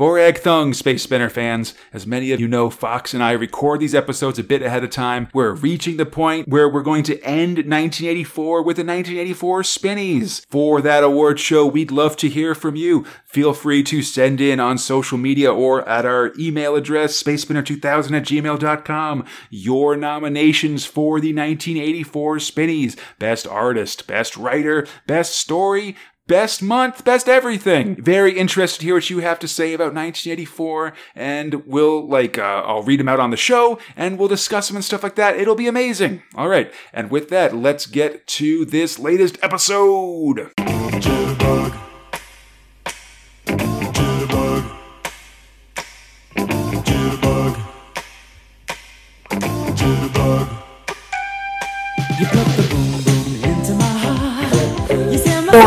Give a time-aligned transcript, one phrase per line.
[0.00, 1.74] Borag Thungg, Space Spinner fans.
[1.92, 4.88] As many of you know, Fox and I record these episodes a bit ahead of
[4.88, 5.28] time.
[5.34, 10.46] We're reaching the point where we're going to end 1984 with the 1984 Spinnies.
[10.48, 13.04] For that award show, we'd love to hear from you.
[13.26, 18.24] Feel free to send in on social media or at our email address, spacespinner2000 at
[18.24, 22.96] gmail.com, your nominations for the 1984 Spinnies.
[23.18, 25.94] Best artist, best writer, best story,
[26.30, 27.96] best month, best everything.
[27.96, 32.62] Very interested to hear what you have to say about 1984, and we'll like uh,
[32.64, 35.36] I'll read them out on the show, and we'll discuss them and stuff like that.
[35.36, 36.22] It'll be amazing.
[36.36, 40.52] All right, and with that, let's get to this latest episode.
[40.56, 41.99] Jitterbug.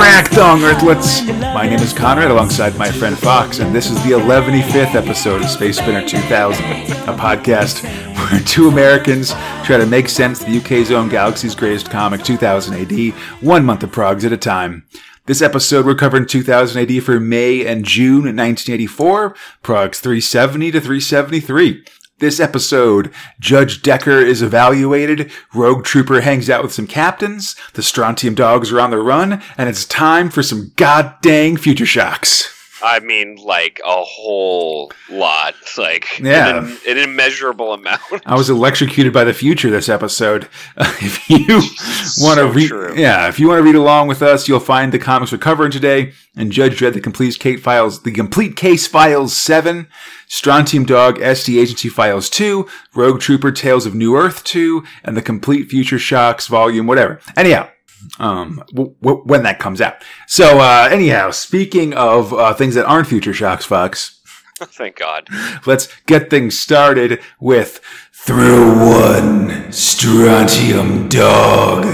[0.04, 1.26] Set my Earthlets.
[1.54, 5.50] My name is Conrad alongside my friend Fox, and this is the 115th episode of
[5.50, 7.84] Space Spinner 2000, a podcast
[8.18, 9.30] where two Americans
[9.64, 13.84] try to make sense of the UK's own Galaxy's Greatest Comic 2000 AD, one month
[13.84, 14.86] of progs at a time.
[15.26, 21.86] This episode we're covering 2000 AD for May and June 1984, progs 370 to 373.
[22.24, 28.34] This episode, Judge Decker is evaluated, Rogue Trooper hangs out with some captains, the Strontium
[28.34, 32.63] dogs are on the run, and it's time for some god dang future shocks.
[32.84, 36.58] I mean, like a whole lot, like Yeah.
[36.60, 38.02] an, an immeasurable amount.
[38.26, 40.48] I was electrocuted by the future this episode.
[40.78, 41.46] if you
[42.24, 42.94] want to So read, true.
[42.96, 45.72] yeah, if you want to read along with us, you'll find the comics we're covering
[45.72, 49.88] today and Judge Dredd, the complete case files, the complete case files seven,
[50.28, 55.22] Strontium Dog, SD Agency Files two, Rogue Trooper Tales of New Earth two, and the
[55.22, 57.20] complete Future Shocks volume, whatever.
[57.38, 57.70] Anyhow.
[58.20, 59.96] Um, w- w- when that comes out.
[60.28, 64.20] So, uh, anyhow, speaking of uh, things that aren't Future Shocks, Fox,
[64.60, 65.28] Thank God.
[65.66, 67.82] Let's get things started with
[68.14, 71.86] Thrill One Strontium Dog.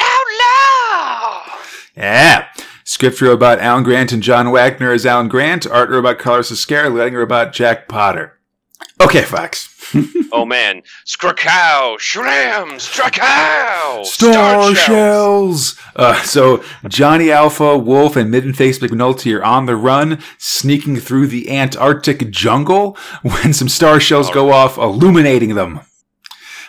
[0.00, 1.52] Outlaw!
[1.96, 2.48] Yeah.
[2.84, 5.66] Script robot Alan Grant and John Wagner as Alan Grant.
[5.66, 6.94] Art robot Carlos Ezquerra.
[6.96, 8.35] Lighting robot Jack Potter.
[9.00, 9.72] Okay, Fox.
[10.32, 15.80] Oh man, Skrakow, Shram, Strakow, Star shells.
[15.94, 21.28] Uh, so Johnny Alpha, Wolf, and Midden Face McNulty are on the run, sneaking through
[21.28, 25.80] the Antarctic jungle when some star shells go off, illuminating them.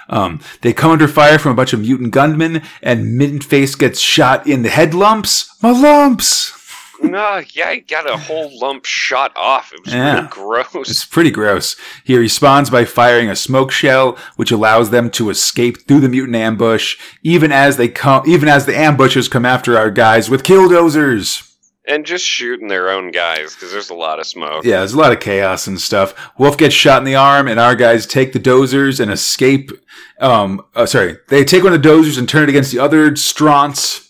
[0.08, 4.00] Um, they come under fire from a bunch of mutant gunmen, and Midden Face gets
[4.00, 5.52] shot in the head lumps.
[5.62, 6.57] My lumps.
[7.02, 9.72] No, yeah, he got a whole lump shot off.
[9.74, 10.28] It was Yeah.
[10.30, 10.90] gross.
[10.90, 11.76] It's pretty gross.
[12.04, 16.36] He responds by firing a smoke shell, which allows them to escape through the mutant
[16.36, 21.44] ambush, even as they come, even as the ambushers come after our guys with killdozers.
[21.90, 24.66] and just shooting their own guys because there's a lot of smoke.
[24.66, 26.14] Yeah, there's a lot of chaos and stuff.
[26.38, 29.72] Wolf gets shot in the arm, and our guys take the dozers and escape.
[30.20, 33.16] Um, uh, sorry, they take one of the dozers and turn it against the other
[33.16, 34.07] Stronts.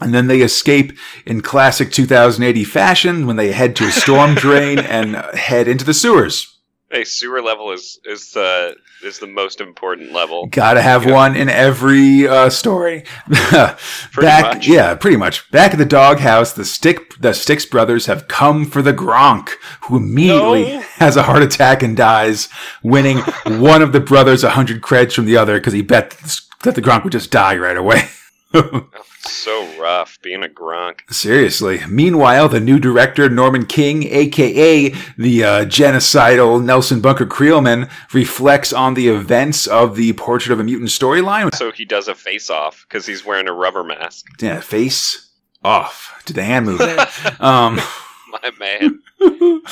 [0.00, 0.96] And then they escape
[1.26, 5.94] in classic 2080 fashion when they head to a storm drain and head into the
[5.94, 6.56] sewers.
[6.90, 8.74] Hey, sewer level is is the
[9.04, 10.46] is the most important level.
[10.48, 11.12] Gotta have Yeah.
[11.12, 13.04] one in every uh, story.
[13.52, 14.66] Back, much.
[14.68, 15.48] yeah, pretty much.
[15.52, 19.50] Back at the doghouse, the stick, the Stix brothers have come for the Gronk,
[19.82, 20.80] who immediately No.
[20.96, 22.48] has a heart attack and dies,
[22.82, 26.10] winning one of the brothers a hundred creds from the other because he bet
[26.64, 28.08] that the Gronk would just die right away.
[29.22, 31.00] So rough being a Gronk.
[31.10, 31.80] Seriously.
[31.88, 38.94] Meanwhile, the new director, Norman King, aka the uh, genocidal Nelson Bunker Kreelman, reflects on
[38.94, 41.54] the events of the Portrait of a Mutant storyline.
[41.54, 44.26] So he does a face off because he's wearing a rubber mask.
[44.40, 45.30] Yeah, face
[45.62, 46.22] off.
[46.24, 46.80] Did the hand move
[47.40, 47.78] um,
[48.42, 49.02] My man.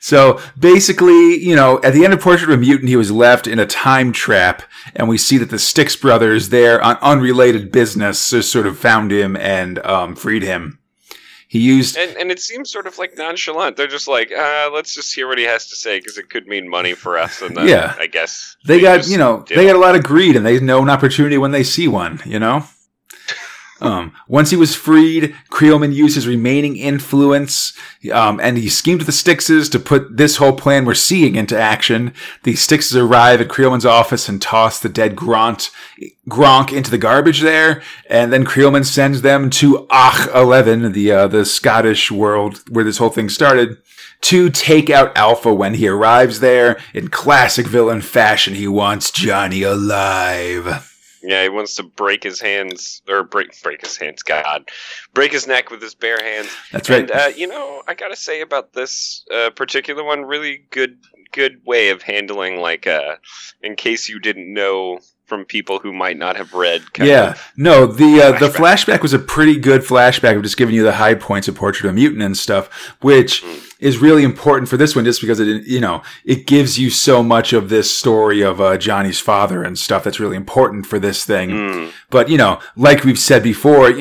[0.00, 3.46] so basically, you know, at the end of Portrait of a Mutant, he was left
[3.46, 4.62] in a time trap,
[4.96, 9.12] and we see that the Stix brothers, there on unrelated business, just sort of found
[9.12, 10.78] him and um, freed him.
[11.48, 13.76] He used And and it seems sort of like nonchalant.
[13.76, 16.46] They're just like, uh, let's just hear what he has to say because it could
[16.46, 17.42] mean money for us.
[17.42, 17.94] And then Yeah.
[17.98, 20.80] I guess they got you know they got a lot of greed and they know
[20.80, 22.64] an opportunity when they see one you know
[23.80, 27.72] um, once he was freed kreelman used his remaining influence
[28.12, 31.58] um, and he schemed with the Stixes to put this whole plan we're seeing into
[31.58, 32.12] action
[32.42, 35.70] the Stixes arrive at kreelman's office and toss the dead Grant,
[36.28, 41.26] gronk into the garbage there and then kreelman sends them to ach 11 the uh,
[41.26, 43.78] the scottish world where this whole thing started
[44.22, 46.78] to take out Alpha when he arrives there.
[46.94, 50.89] In classic villain fashion, he wants Johnny alive.
[51.22, 54.22] Yeah, he wants to break his hands or break break his hands.
[54.22, 54.68] God,
[55.14, 56.50] break his neck with his bare hands.
[56.72, 57.02] That's right.
[57.02, 60.98] And uh, you know, I gotta say about this uh, particular one, really good
[61.32, 63.16] good way of handling like uh,
[63.62, 66.92] in case you didn't know from people who might not have read.
[66.92, 68.96] Kind yeah, no, the uh, the Flashback.
[68.96, 71.84] flashback was a pretty good flashback of just giving you the high points of Portrait
[71.88, 72.68] of a Mutant and stuff,
[73.00, 73.69] which Mm.
[73.80, 77.22] Is really important for this one, just because it you know it gives you so
[77.22, 81.24] much of this story of uh, Johnny's father and stuff that's really important for this
[81.24, 81.50] thing.
[81.50, 81.92] Mm.
[82.10, 83.92] But you know, like we've said before,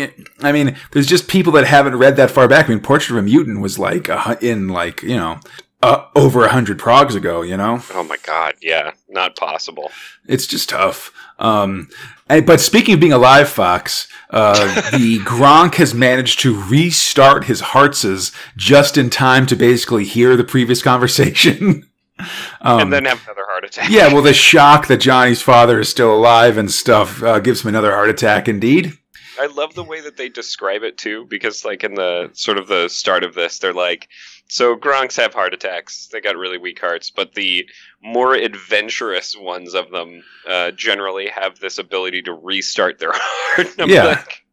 [0.41, 2.65] I mean, there's just people that haven't read that far back.
[2.65, 5.39] I mean, Portrait of a Mutant was like a, in like you know
[5.81, 7.41] uh, over a hundred progs ago.
[7.41, 9.91] You know, Oh my God, yeah, not possible.
[10.27, 11.11] it's just tough.
[11.39, 11.89] Um,
[12.27, 17.61] and, but speaking of being alive, Fox, uh, the Gronk has managed to restart his
[17.61, 21.89] heartses just in time to basically hear the previous conversation.
[22.61, 23.89] um, and then have another heart attack.
[23.89, 27.69] yeah, well, the shock that Johnny's father is still alive and stuff uh, gives him
[27.69, 28.47] another heart attack.
[28.49, 28.97] Indeed.
[29.39, 32.68] I love the way that they describe it too, because like in the sort of
[32.68, 34.09] the start of this, they're like,
[34.47, 36.07] so Gronks have heart attacks.
[36.12, 37.69] They got really weak hearts, but the
[38.01, 43.68] more adventurous ones of them uh, generally have this ability to restart their heart.
[43.88, 44.06] Yeah.
[44.06, 44.44] like,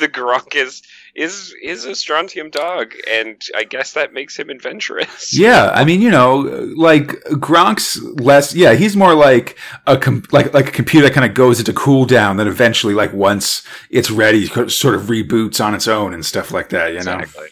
[0.00, 0.82] the Gronk is
[1.14, 5.32] is is a strontium dog, and I guess that makes him adventurous.
[5.44, 6.38] Yeah, I mean, you know,
[6.76, 7.08] like
[7.40, 8.54] Gronk's less.
[8.54, 11.72] Yeah, he's more like a com- like like a computer that kind of goes into
[11.72, 12.36] cooldown.
[12.36, 16.70] That eventually, like once it's ready, sort of reboots on its own and stuff like
[16.70, 16.88] that.
[16.92, 17.18] You know.
[17.18, 17.48] exactly.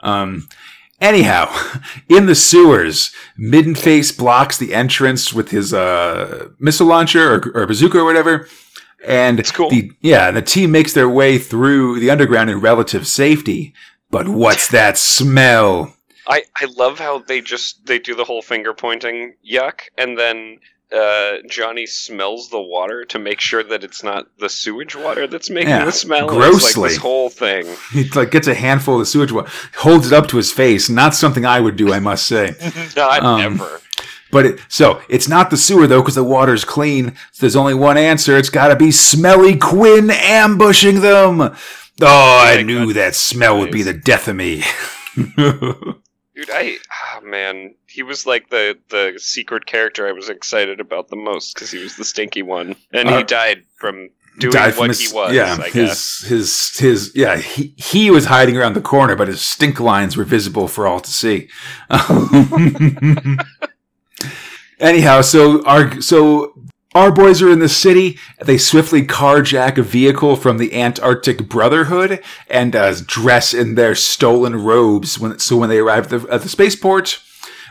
[0.00, 0.48] Um,
[1.00, 1.52] anyhow,
[2.08, 7.98] in the sewers, Middenface blocks the entrance with his uh, missile launcher or, or bazooka
[7.98, 8.48] or whatever.
[9.06, 9.70] And It's cool.
[9.70, 13.74] the yeah, the team makes their way through the underground in relative safety.
[14.10, 15.94] But what's that smell?
[16.26, 20.58] I, I love how they just they do the whole finger pointing yuck and then
[20.94, 25.50] uh, Johnny smells the water to make sure that it's not the sewage water that's
[25.50, 26.24] making Yeah, the smell.
[26.26, 26.82] It's grossly.
[26.82, 27.66] like this whole thing.
[27.92, 30.88] He like gets a handful of the sewage water, holds it up to his face.
[30.88, 32.54] Not something I would do, I must say.
[32.96, 33.80] Not Um, ever.
[34.34, 37.14] But it, so it's not the sewer though, because the water's clean.
[37.32, 38.36] So there's only one answer.
[38.36, 41.40] It's got to be Smelly Quinn ambushing them.
[41.40, 41.56] Oh,
[42.02, 42.96] I my knew God.
[42.96, 44.64] that smell would be the death of me.
[46.36, 46.78] Dude, I
[47.14, 51.54] oh man, he was like the the secret character I was excited about the most
[51.54, 54.10] because he was the stinky one, and Uh, he died from
[54.40, 55.32] doing Died from what his- he was.
[55.32, 56.22] Yeah, I guess.
[56.22, 57.36] his his his yeah.
[57.36, 60.98] He he was hiding around the corner, but his stink lines were visible for all
[60.98, 61.48] to see.
[64.80, 66.54] Anyhow, so our so
[66.94, 68.18] our boys are in the city.
[68.44, 74.62] They swiftly carjack a vehicle from the Antarctic Brotherhood and uh, dress in their stolen
[74.62, 75.18] robes.
[75.18, 77.20] When so when they arrive at the, at the spaceport,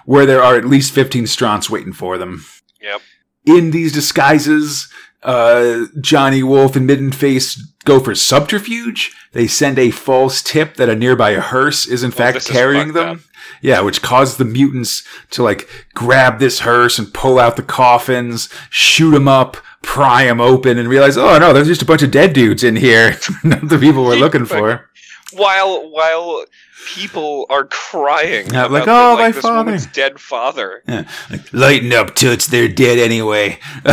[0.05, 2.43] where there are at least fifteen Stronts waiting for them
[2.81, 3.01] Yep.
[3.45, 4.89] in these disguises,
[5.23, 9.15] uh, Johnny Wolf and Midden Face go for subterfuge.
[9.31, 13.09] They send a false tip that a nearby hearse is in fact carrying them.
[13.09, 13.19] up.
[13.61, 18.49] Yeah, which caused the mutants to like grab this hearse and pull out the coffins,
[18.69, 22.11] shoot them up, pry them open, and realize, oh no, there's just a bunch of
[22.11, 23.17] dead dudes in here.
[23.43, 24.89] Not the people we're looking for.
[25.33, 26.45] While while
[26.93, 30.83] people are crying, Yeah, like, "Oh, the, my this father." dead father.
[30.87, 31.09] Yeah.
[31.31, 32.45] Like, Lighten up, toots.
[32.45, 33.57] They're dead anyway.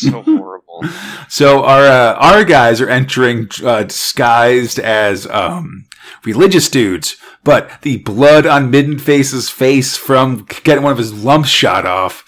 [0.04, 0.84] So horrible.
[1.28, 5.86] So our uh, our guys are entering uh, disguised as um,
[6.24, 11.48] religious dudes, but the blood on Midden Face's face from getting one of his lumps
[11.48, 12.22] shot off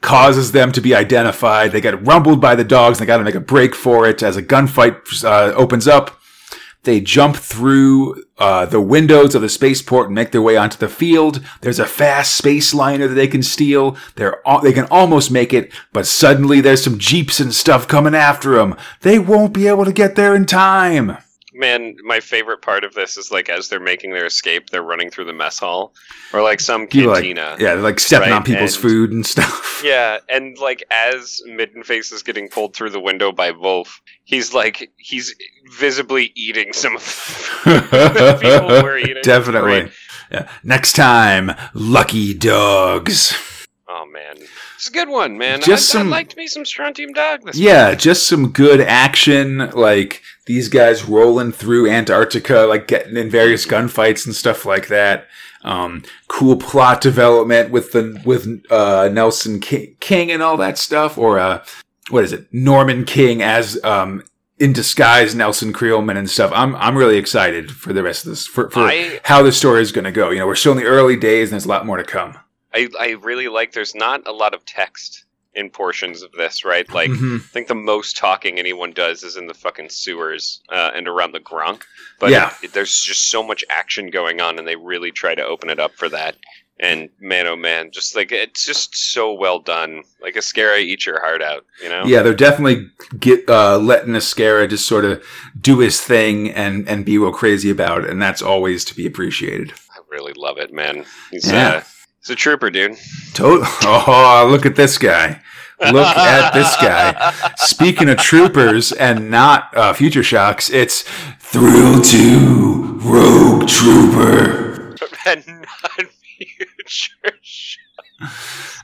[0.00, 1.72] causes them to be identified.
[1.72, 2.98] They get rumbled by the dogs.
[2.98, 6.15] They got to make a break for it as a gunfight uh, opens up.
[6.86, 10.88] They jump through uh, the windows of the spaceport and make their way onto the
[10.88, 11.44] field.
[11.60, 13.96] There's a fast space liner that they can steal.
[14.14, 18.14] They're al- they can almost make it, but suddenly there's some jeeps and stuff coming
[18.14, 18.76] after them.
[19.02, 21.18] They won't be able to get there in time.
[21.58, 25.08] Man, my favorite part of this is like as they're making their escape, they're running
[25.10, 25.94] through the mess hall
[26.34, 27.56] or like some People like, cantina.
[27.58, 29.62] yeah, they're like stepping Right, on people's and- food and stuff.
[29.84, 34.90] Yeah, and like as Middenface is getting pulled through the window by Wolf, he's like
[34.96, 35.34] he's
[35.72, 37.02] visibly eating some of
[37.64, 39.22] the people who are eating.
[39.22, 39.90] Definitely.
[40.30, 40.48] Yeah.
[40.64, 43.34] Next time, lucky dogs.
[43.88, 44.36] Oh man,
[44.74, 45.60] it's a good one, man.
[45.60, 49.70] Just I, some- I liked me some Strontium Dog this Yeah, just some good action,
[49.70, 55.26] like these guys rolling through Antarctica, like getting in various gunfights and stuff like that.
[55.62, 61.16] Um, cool plot development with the with uh, Nelson King, King and all that stuff,
[61.18, 61.64] or uh,
[62.10, 64.22] what is it, Norman King as um,
[64.58, 66.50] in disguise Nelson Kreelman and stuff.
[66.54, 69.82] I'm I'm really excited for the rest of this for, for I- how the story
[69.82, 70.30] is going to go.
[70.30, 72.36] You know, we're still in the early days, and there's a lot more to come.
[72.74, 76.86] I, I really like there's not a lot of text in portions of this, right?
[76.92, 77.36] Like, Mhm.
[77.36, 81.32] I think the most talking anyone does is in the fucking sewers uh, and around
[81.32, 81.82] the Gronk.
[82.20, 82.52] But Yeah.
[82.62, 85.78] it- there's just so much action going on, and they really try to open it
[85.80, 86.36] up for that.
[86.78, 90.02] And man, oh man, just like it's just so well done.
[90.20, 92.04] Like Ezquerra, eat your heart out, you know?
[92.04, 95.24] Yeah, they're definitely get uh, letting Ezquerra just sort of
[95.58, 99.06] do his thing and and be real crazy about it, and that's always to be
[99.06, 99.72] appreciated.
[99.90, 101.06] I really love it, man.
[101.30, 101.68] He's Yeah.
[101.68, 101.82] uh,
[102.20, 102.96] he's a trooper, dude.
[103.34, 105.40] To- oh, look at this guy!
[105.80, 107.32] Look at this guy.
[107.56, 111.04] Speaking of troopers and not uh, future shocks, it's
[111.40, 114.94] Thrill Two Rogue Trooper.
[115.26, 116.06] and not
[116.36, 117.36] future.
[117.42, 117.76] sh-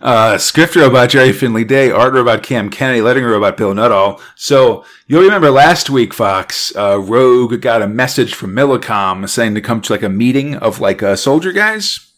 [0.03, 4.21] Uh, script robot Gerry Finley-Day, art robot Cam Kennedy, lettering robot Bill Nuttall.
[4.37, 9.61] So you'll remember last week, Fox, uh, Rogue got a message from Millicom saying to
[9.63, 12.11] come to like a meeting of like uh, soldier guys.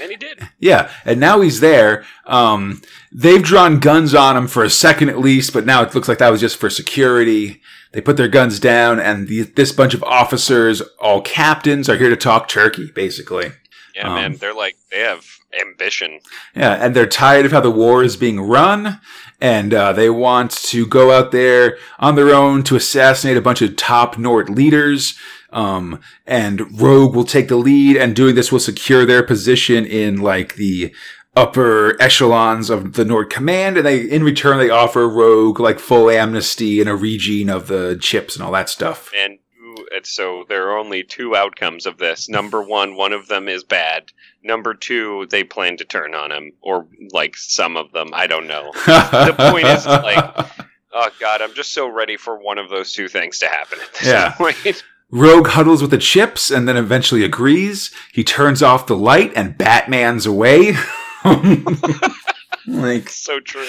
[0.00, 0.48] And he did.
[0.60, 2.04] Yeah, and now he's there.
[2.26, 6.08] Um, they've drawn guns on him for a second at least, but now it looks
[6.08, 7.60] like that was just for security.
[7.92, 12.08] They put their guns down, and the, this bunch of officers, all captains, are here
[12.10, 13.52] to talk turkey, basically.
[13.94, 14.36] Yeah, Um, man.
[14.36, 15.24] They're like they have
[15.60, 16.20] ambition.
[16.54, 19.00] Yeah, and they're tired of how the war is being run,
[19.40, 23.62] and uh, they want to go out there on their own to assassinate a bunch
[23.62, 25.18] of top Nort leaders.
[25.50, 30.16] Um, and Rogue will take the lead, and doing this will secure their position in
[30.18, 30.94] like the
[31.36, 33.76] upper echelons of the Nort command.
[33.76, 37.98] And they, in return, they offer Rogue like full amnesty and a regene of the
[38.00, 39.10] chips and all that stuff.
[39.16, 39.38] And
[40.04, 42.28] so there are only two outcomes of this.
[42.28, 44.04] Number one, one of them is bad.
[44.42, 48.10] Number two, they plan to turn on him, or like some of them.
[48.12, 48.72] I don't know.
[48.86, 50.24] The point is, like,
[50.92, 53.92] oh god, I'm just so ready for one of those two things to happen at
[53.94, 54.32] this Yeah.
[54.32, 54.84] point.
[55.14, 57.90] Rogue huddles with the chips and then eventually agrees.
[58.14, 60.72] He turns off the light and Batman's away.
[62.66, 63.66] like, so true.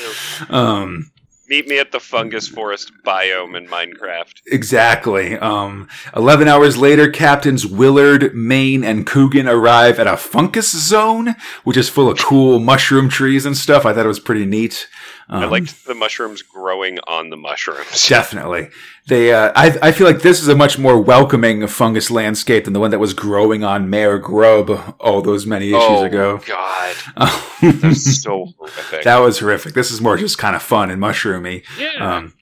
[0.50, 1.12] um,
[1.50, 4.42] Meet me at the fungus forest biome in Minecraft.
[4.48, 5.38] exactly.
[5.38, 11.36] Um, 11 hours later, Captains Willard, Maine, and Coogan arrive at a fungus zone,
[11.66, 13.86] which is full of cool mushroom trees and stuff.
[13.86, 14.88] I thought it was pretty neat.
[15.30, 18.08] I Um, liked the mushrooms growing on the mushrooms.
[18.10, 18.70] Definitely.
[19.08, 22.74] They, uh, I, I feel like this is a much more welcoming fungus landscape than
[22.74, 26.42] the one that was growing on Mayor Grub all those many issues oh ago.
[26.46, 26.96] god,
[27.62, 29.04] that's so horrific.
[29.04, 29.74] that was horrific.
[29.74, 31.64] This is more just kind of fun and mushroomy.
[31.80, 32.16] yeah.
[32.18, 32.34] Um,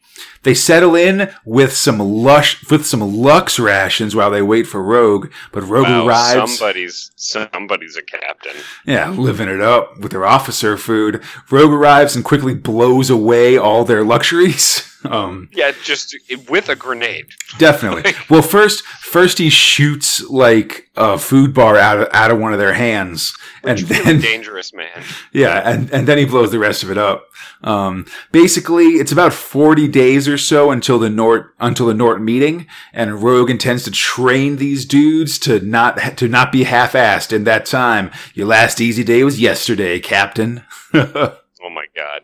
[0.44, 5.32] they settle in with some lush, with some Lux rations while they wait for Rogue.
[5.52, 8.56] But Rogue wow, arrives, somebody's somebody's a captain.
[8.86, 11.22] yeah, living it up with their officer food.
[11.50, 14.88] Rogue arrives and quickly blows away all their luxuries.
[15.04, 16.16] Um, Yeah, just
[16.48, 17.26] with a grenade.
[17.58, 18.14] definitely.
[18.30, 22.60] well, first, first he shoots like a food bar out of out of one of
[22.60, 25.04] their hands, and then dangerous man.
[25.34, 27.26] Yeah, and, and then he blows the rest of it up.
[27.64, 32.66] Um, basically, it's about 40 days or so until the Nort, until the Nort meeting,
[32.94, 37.66] and Rogue intends to train these dudes to not, to not be half-assed in that
[37.66, 38.10] time.
[38.34, 40.64] Your last easy day was yesterday, Captain.
[41.64, 42.22] Oh my god.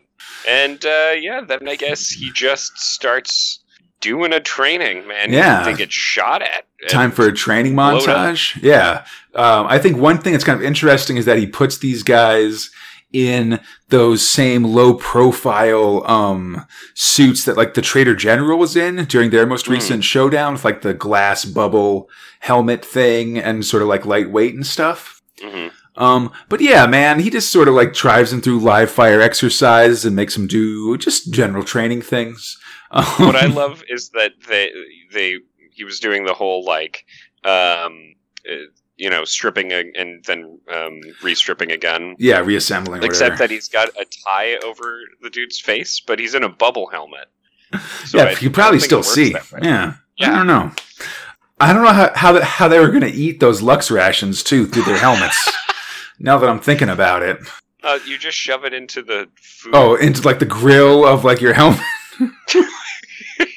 [0.48, 3.60] And uh, yeah, then I guess he just starts
[4.00, 5.32] doing a training, man.
[5.32, 5.64] Yeah.
[5.64, 6.64] They get shot at.
[6.88, 8.02] Time for a training it up.
[8.02, 8.60] montage.
[8.62, 9.04] Yeah.
[9.34, 12.70] Um, I think one thing that's kind of interesting is that he puts these guys
[13.12, 13.60] in
[13.90, 19.46] those same low profile um, suits that like the Traitor General was in during their
[19.46, 19.72] most Hmm.
[19.72, 22.08] recent showdown with like the glass bubble
[22.40, 25.22] helmet thing and sort of like lightweight and stuff.
[25.42, 25.72] Mhm.
[25.96, 30.04] Um, but yeah, man, he just sort of like drives him through live fire exercises
[30.04, 32.56] and makes him do just general training things.
[32.90, 34.70] What I Um, love is that they
[35.12, 35.38] they
[35.72, 37.04] he was doing the whole like
[37.44, 38.14] um
[38.98, 42.16] you know stripping a, and then um re-stripping a gun.
[42.18, 43.02] yeah, reassembling.
[43.02, 43.38] Except whatever.
[43.38, 47.28] that he's got a tie over the dude's face, but he's in a bubble helmet.
[48.06, 49.34] So yeah, I you probably still see.
[49.62, 49.94] Yeah.
[50.16, 50.32] Yeah.
[50.32, 50.72] I don't know.
[51.60, 54.42] I don't know how how, the, how they were going to eat those Lux rations
[54.42, 55.50] too through their helmets.
[56.18, 57.38] now that I'm thinking about it.
[57.82, 59.74] Uh, you just shove it into the food.
[59.74, 61.80] Oh, into like the grill of like your helmet.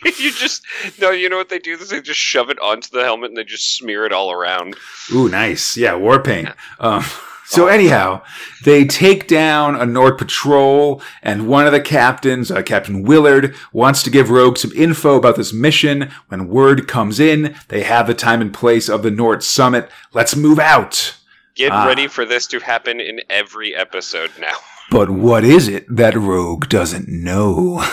[0.20, 0.64] you just
[1.00, 1.12] no.
[1.12, 1.74] You know what they do?
[1.74, 4.76] Is they just shove it onto the helmet and they just smear it all around.
[5.14, 5.78] Ooh, nice.
[5.78, 6.50] Yeah, war paint.
[6.80, 7.04] Um,
[7.46, 8.22] so anyhow,
[8.64, 14.02] they take down a Nort patrol, and one of the captains, uh, Captain Willard, wants
[14.04, 16.10] to give Rogue some info about this mission.
[16.30, 19.90] When word comes in, they have the time and place of the Nort summit.
[20.14, 21.16] Let's move out.
[21.56, 21.86] Get Ah.
[21.86, 24.56] ready for this to happen in every episode now.
[24.90, 27.86] But what is it that Rogue doesn't know?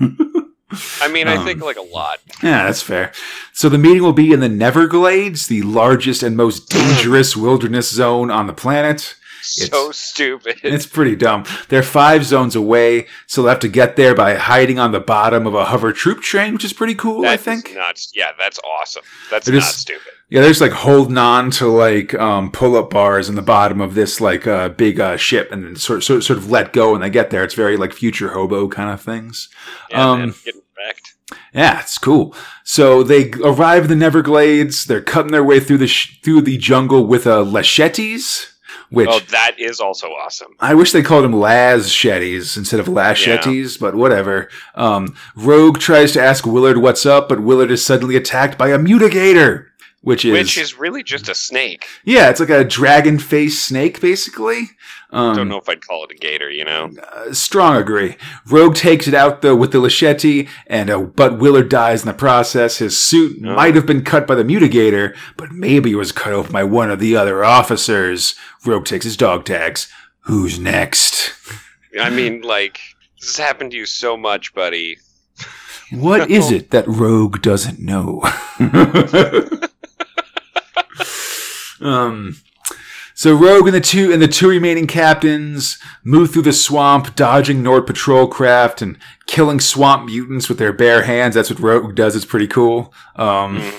[1.00, 2.18] I mean, I Um, think like a lot.
[2.42, 3.12] Yeah, that's fair.
[3.52, 8.30] So the meeting will be in the Neverglades, the largest and most dangerous wilderness zone
[8.30, 9.14] on the planet.
[9.44, 10.60] so stupid.
[10.62, 11.44] It's pretty dumb.
[11.68, 15.46] They're five zones away, so they'll have to get there by hiding on the bottom
[15.48, 17.74] of a hover troop train, which is pretty cool, I think.
[17.74, 18.12] nuts.
[18.14, 19.02] Yeah, that's awesome.
[19.30, 20.12] That's It not is- stupid.
[20.32, 23.94] Yeah, they're just like holding on to like um, pull-up bars in the bottom of
[23.94, 27.02] this like uh, big uh, ship, and then sort sort sort of let go when
[27.02, 27.44] they get there.
[27.44, 29.50] It's very like future hobo kind of things.
[29.90, 31.14] Yeah, Um, man, getting wrecked.
[31.52, 32.34] Yeah, it's cool.
[32.64, 34.86] So they arrive in the Neverglades.
[34.86, 38.52] They're cutting their way through the sh- through the jungle with uh, lachettes,
[38.90, 40.52] which Oh, that is also awesome.
[40.60, 44.48] I wish they called them Laz Shetties instead of Lachettes, but whatever.
[44.74, 48.78] Um, Rogue tries to ask Willard what's up, but Willard is suddenly attacked by a
[48.78, 49.66] mutigator,
[50.02, 51.86] which is, Which is really just a snake.
[52.04, 54.70] yeah, it's like a dragon face snake, basically.
[55.10, 56.90] Um, Don't know if I'd call it a gator, you know?
[57.12, 58.16] uh, strong agree.
[58.46, 60.24] Rogue takes it out though with the Lachette,
[60.66, 62.78] and uh, but Willard dies in the process.
[62.78, 63.54] His suit Oh.
[63.54, 66.90] might have been cut by the mutigator, but maybe it was cut off by one
[66.90, 68.34] of the other officers.
[68.64, 69.88] Rogue takes his dog tags.
[70.26, 71.32] Who's next?
[72.00, 72.78] I mean, like,
[73.20, 74.98] this has happened to you so much, buddy.
[75.90, 78.22] What is it that Rogue doesn't know?
[81.82, 82.36] um,
[83.14, 87.62] so Rogue and the two and the two remaining captains move through the swamp, dodging
[87.62, 88.96] Nort patrol craft and
[89.26, 91.34] killing swamp mutants with their bare hands.
[91.34, 92.16] That's what Rogue does.
[92.16, 92.92] It's pretty cool.
[93.16, 93.72] Um, Mhm.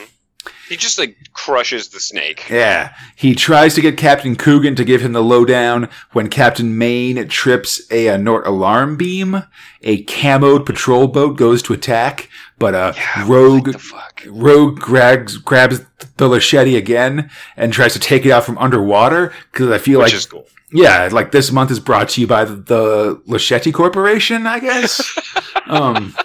[0.73, 2.49] He just, like, crushes the snake.
[2.49, 7.27] yeah, he tries to get Captain Coogan to give him the lowdown when Captain Maine
[7.27, 9.43] trips a, uh Nort alarm beam.
[9.83, 12.27] A camoed patrol boat goes to attack,
[12.57, 12.93] but uh,
[13.25, 14.23] Rogue What the fuck?
[14.27, 15.81] Rogue grabs grabs
[16.17, 20.07] the Lachette again and tries to take it out from underwater because I feel Which
[20.11, 20.47] like is cool.
[20.71, 25.01] yeah, like this month is brought to you by the, the Lachette Corporation, I guess.
[25.67, 26.15] um,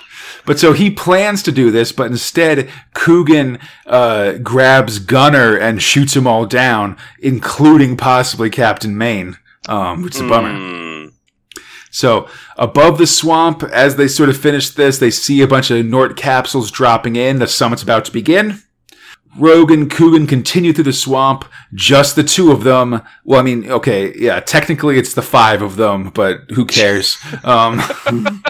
[0.48, 6.14] but so he plans to do this, but instead Coogan uh, grabs Gunnar and shoots
[6.14, 9.36] them all down, including possibly Captain Maine,
[9.68, 10.48] um, which is a bummer.
[10.48, 11.12] Mm.
[11.90, 15.84] So above the swamp, as they sort of finish this, they see a bunch of
[15.84, 17.40] Nort capsules dropping in.
[17.40, 18.62] The summit's about to begin.
[19.36, 21.44] Rogue and Coogan continue through the swamp.
[21.74, 23.02] Just the two of them.
[23.22, 27.18] Well, I mean, okay, yeah, technically it's the five of them, but who cares?
[27.44, 27.82] Um,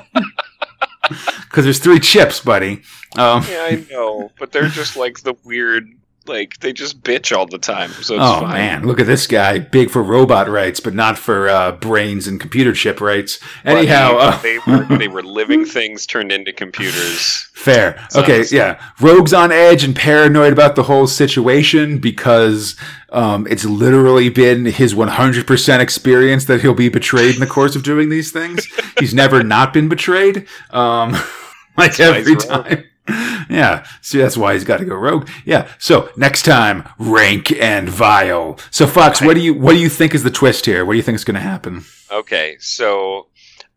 [1.49, 2.83] because there's three chips, buddy.
[3.17, 5.89] Um, Yeah, I know, but they're just like the weird,
[6.29, 7.91] like they just bitch all the time.
[7.91, 8.53] So it's oh fine.
[8.53, 12.41] man, look at this guy, big for robot rights, but not for uh, brains and
[12.41, 13.39] computer chip rights.
[13.65, 17.49] Anyhow, uh, they were they were living things turned into computers.
[17.55, 18.05] Fair.
[18.11, 18.81] So- Okay, yeah.
[19.01, 22.77] Rogue's on edge and paranoid about the whole situation because
[23.11, 27.83] um, it's literally been his 100% experience that he'll be betrayed in the course of
[27.83, 28.67] doing these things.
[28.99, 30.47] He's never not been betrayed.
[30.71, 31.13] Um,
[31.77, 32.65] like That's every time.
[32.77, 32.85] rogue.
[33.51, 35.29] Yeah, see, that's why he's got to go rogue.
[35.47, 35.69] Yeah.
[35.79, 38.59] So next time, rank and vile.
[38.71, 40.85] So Fox, what do you what do you think is the twist here?
[40.85, 41.85] What do you think is going to happen?
[42.13, 43.29] Okay, so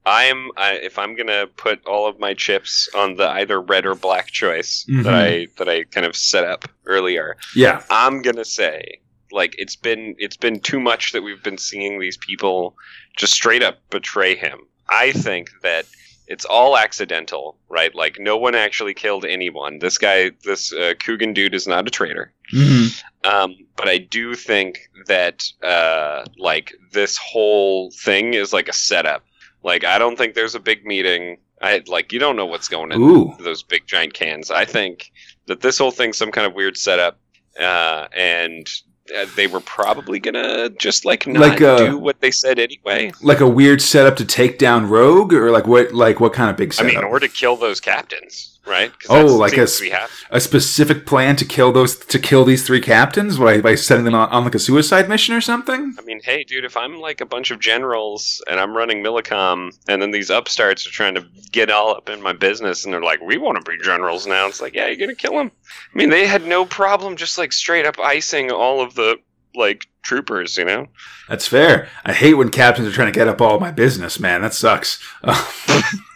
[0.06, 3.96] I'm I, if I'm gonna put all of my chips on the either red or
[3.96, 5.04] black choice Mhm.
[5.04, 7.84] that I that I kind of set up earlier, Yeah.
[7.90, 9.00] I'm gonna say
[9.32, 12.76] like it's been it's been too much that we've been seeing these people
[13.16, 14.60] just straight up betray him.
[14.90, 15.86] I think that
[16.32, 17.94] it's all accidental, right?
[17.94, 19.80] Like no one actually killed anyone.
[19.80, 22.32] This guy, this uh, Coogan dude, is not a traitor.
[22.50, 22.88] hmm
[23.24, 29.26] Um, but I do think that uh, like this whole thing is like a setup.
[29.62, 31.38] Like I don't think there's a big meeting.
[31.62, 33.36] I like you don't know what's going in Ooh.
[33.40, 34.50] those big giant cans.
[34.50, 35.12] I think
[35.48, 37.20] that this whole thing's some kind of weird setup,
[37.60, 38.68] uh, and
[39.18, 43.12] uh, they were probably gonna just like not Like, uh, do what they said anyway.
[43.22, 45.94] Like a weird setup to take down Rogue, or like what?
[45.94, 46.92] Like what kind of big setup?
[46.92, 48.92] I mean, or to kill those captains, right?
[49.10, 49.68] Oh, like a
[50.30, 54.16] a specific plan to kill those to kill these three captains by, by setting them
[54.16, 55.96] on, on like a suicide mission or something.
[55.98, 59.72] I mean, hey, dude, if I'm like a bunch of generals and I'm running Millicom,
[59.88, 63.02] and then these upstarts are trying to get all up in my business, and they're
[63.02, 65.52] like, "We want to be generals now," it's like, yeah, you're gonna kill them.
[65.94, 69.18] I mean, they had no problem just like straight up icing all of the
[69.56, 70.88] like troopers, you know.
[71.28, 71.90] That's fair.
[72.06, 74.42] I hate when captains are trying to get up all my business, man.
[74.42, 75.02] That sucks.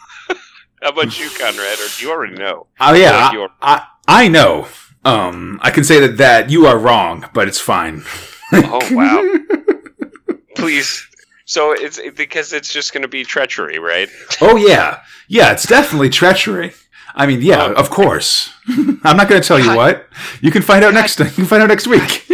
[0.82, 1.80] How about you, Conrad?
[1.80, 2.68] Or do you already know?
[2.80, 4.68] Oh yeah, I, I I know.
[5.04, 8.04] Um, I can say that that you are wrong, but it's fine.
[8.54, 10.36] Oh wow!
[10.56, 11.08] Please.
[11.46, 14.10] So it's because it's just gonna be treachery, right?
[14.42, 15.52] Oh yeah, yeah.
[15.52, 16.74] It's definitely treachery.
[17.18, 18.52] I mean, yeah, Um, of course.
[18.68, 19.78] I'm not going to tell you God.
[19.78, 20.08] what.
[20.42, 21.18] You can find out next.
[21.20, 22.26] You can find out next week.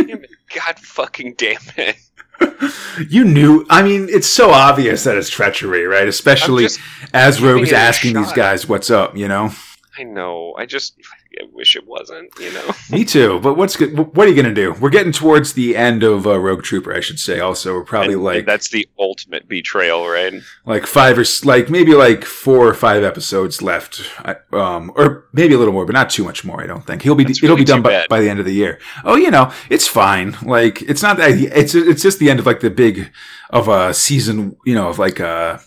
[0.55, 1.97] God fucking damn it!
[3.09, 3.65] You knew.
[3.69, 6.07] I mean, it's so obvious that it's treachery, right?
[6.07, 6.67] Especially
[7.13, 9.51] as Rogue's asking these guys what's up, you know?
[9.97, 10.53] I know.
[10.57, 10.95] I just
[11.41, 12.29] I wish it wasn't.
[12.39, 12.71] You know.
[12.91, 13.39] Me too.
[13.39, 13.97] But what's good?
[14.15, 14.73] What are you gonna do?
[14.79, 17.39] We're getting towards the end of uh, Rogue Trooper, I should say.
[17.39, 20.33] Also, we're probably And- like and that's the ultimate betrayal, right?
[20.65, 25.53] like five or like maybe like four or five episodes left, I- um, or maybe
[25.53, 26.61] a little more, but not too much more.
[26.61, 27.23] I don't think he'll be.
[27.23, 28.79] That's it'll be done by, by the end of the year.
[29.03, 30.37] Oh, you know, it's fine.
[30.43, 31.31] Like it's not that.
[31.31, 33.11] It's it's just the end of like the big
[33.51, 34.55] of a season.
[34.65, 35.59] You know, of like uh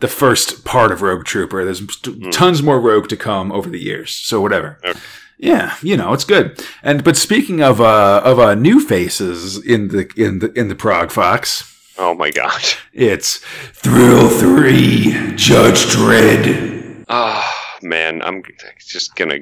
[0.00, 1.64] the first part of Rogue Trooper.
[1.64, 4.12] There's t- tons more Rogue to come over the years.
[4.12, 4.78] So whatever.
[4.82, 4.90] Hmm.
[4.90, 5.00] Okay.
[5.42, 6.62] Yeah, you know it's good.
[6.82, 10.74] And but speaking of uh of uh new faces in the in the in the
[10.74, 11.66] prog Fox.
[11.98, 12.62] Oh my god.
[12.92, 13.38] It's
[13.72, 17.04] Thrill 3 Judge Dredd.
[17.08, 18.42] Oh man, I'm
[18.86, 19.40] just gonna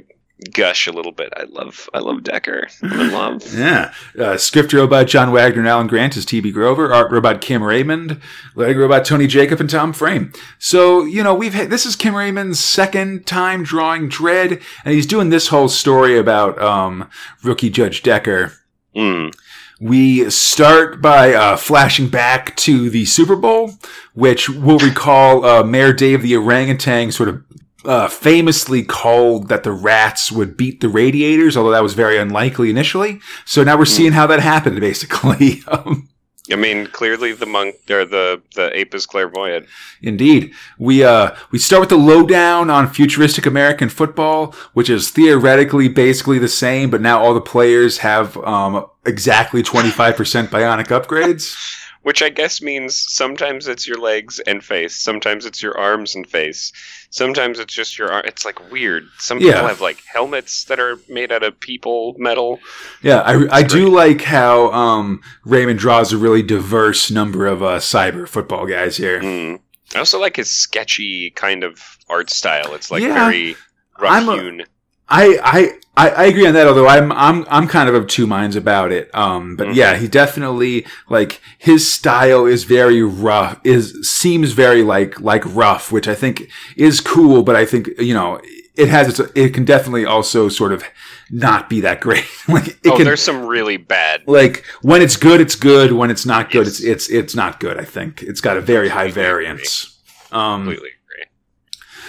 [0.53, 1.33] gush a little bit.
[1.37, 2.69] I love, I love Decker.
[2.83, 3.43] I'm in love.
[3.59, 3.93] Yeah.
[4.19, 6.93] Uh, script robot John Wagner and Alan Grant is TB Grover.
[6.93, 8.21] Art robot Kim Raymond.
[8.55, 10.33] Leg robot Tony Jacob and Tom Frame.
[10.59, 15.07] So, you know, we've had, this is Kim Raymond's second time drawing Dredd, and he's
[15.07, 17.11] doing this whole story about um,
[17.43, 18.53] rookie Judge Decker.
[18.95, 19.35] Mm.
[19.81, 23.73] We start by uh, flashing back to the Super Bowl,
[24.13, 27.45] which we'll recall uh, Mayor Dave the orangutan sort of
[27.85, 32.71] uh, famously called that the rats would beat the radiators, although that was very unlikely
[32.71, 33.21] initially.
[33.45, 35.63] So now we're seeing how that happened, basically.
[35.69, 36.09] um,
[36.51, 39.67] I mean, clearly the monk or the the ape is clairvoyant.
[40.01, 45.89] Indeed, we uh we start with the lowdown on futuristic American football, which is theoretically
[45.89, 50.87] basically the same, but now all the players have um exactly twenty five percent bionic
[50.87, 51.55] upgrades.
[52.09, 56.27] Which I guess means sometimes it's your legs and face, sometimes it's your arms and
[56.27, 56.73] face,
[57.11, 58.23] sometimes it's just your arm.
[58.25, 59.07] It's like weird.
[59.19, 59.53] Some Yeah.
[59.53, 62.61] people have like helmets that are made out of people metal.
[63.03, 67.79] Yeah, I, I do like how um, Raymond draws a really diverse number of uh,
[67.79, 69.21] cyber football guys here.
[69.21, 69.61] Mm.
[69.95, 72.73] I also like his sketchy kind of art style.
[72.75, 73.13] It's like Yeah.
[73.29, 73.55] very
[74.01, 74.63] rough I'm a- hewn.
[75.09, 76.67] I, I I I agree on that.
[76.69, 79.13] Although I'm I'm I'm kind of of two minds about it.
[79.15, 79.75] Um, but Mhm.
[79.75, 83.59] yeah, he definitely like his style is very rough.
[83.65, 87.43] Is seems very like like rough, which I think is cool.
[87.43, 88.41] But I think you know
[88.77, 89.31] it has its.
[89.35, 90.85] It can definitely also sort of
[91.31, 92.25] not be that great.
[92.49, 94.23] like it oh, can there's some really bad.
[94.27, 95.93] like when it's good, it's good.
[95.93, 96.79] When it's not good, Yes.
[96.81, 97.77] it's it's it's not good.
[97.79, 99.45] I think it's got a very high Completely agree.
[99.47, 99.99] variance.
[100.31, 100.91] Um, Completely.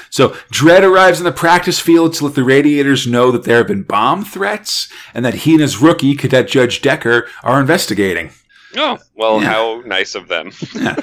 [0.09, 3.67] So Dredd arrives in the practice field to let the Radiators know that there have
[3.67, 8.31] been bomb threats and that he and his rookie, Cadet Judge Decker, are investigating.
[8.77, 9.49] Oh, well, Yeah.
[9.49, 10.51] how nice of them.
[10.75, 10.95] Yeah,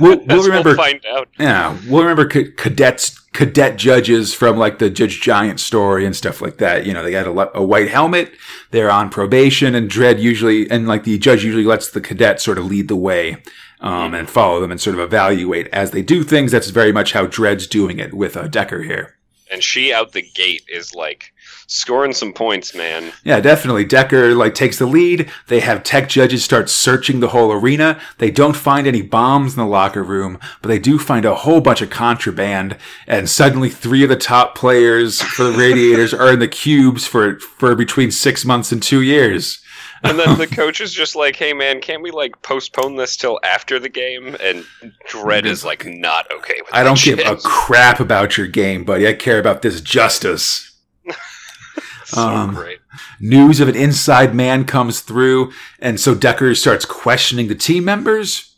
[0.00, 0.70] we'll, we'll remember.
[0.70, 1.28] we'll find out.
[1.38, 6.40] yeah, we'll remember ca- cadets, cadet judges from like the Judge Giant story and stuff
[6.42, 6.86] like that.
[6.86, 8.32] You know, they got a, a white helmet,
[8.72, 12.58] they're on probation, and Dredd usually and like the judge usually lets the cadet sort
[12.58, 13.36] of lead the way.
[13.84, 16.50] Um, and follow them and sort of evaluate as they do things.
[16.50, 19.18] That's very much how Dredd's doing it with uh, Decker here.
[19.52, 21.34] And she out the gate is like
[21.66, 23.12] scoring some points, man.
[23.24, 23.84] Yeah, definitely.
[23.84, 25.30] Decker like takes the lead.
[25.48, 28.00] They have tech judges start searching the whole arena.
[28.18, 31.60] They don't find any bombs in the locker room, but they do find a whole
[31.60, 32.76] bunch of contraband.
[33.06, 37.38] And suddenly, three of the top players for the Radiators are in the cubes for
[37.38, 39.60] for between six months and two years.
[40.04, 43.40] And then the coach is just like, "Hey, man, can't we like postpone this till
[43.42, 44.64] after the game?" And
[45.08, 46.74] Dredd is like, not okay with.
[46.74, 49.08] I don't give a crap about your game, buddy.
[49.08, 50.78] I care about this justice.
[52.04, 52.78] so um, great.
[53.18, 58.50] News of an inside man comes through, and so Decker starts questioning the team members.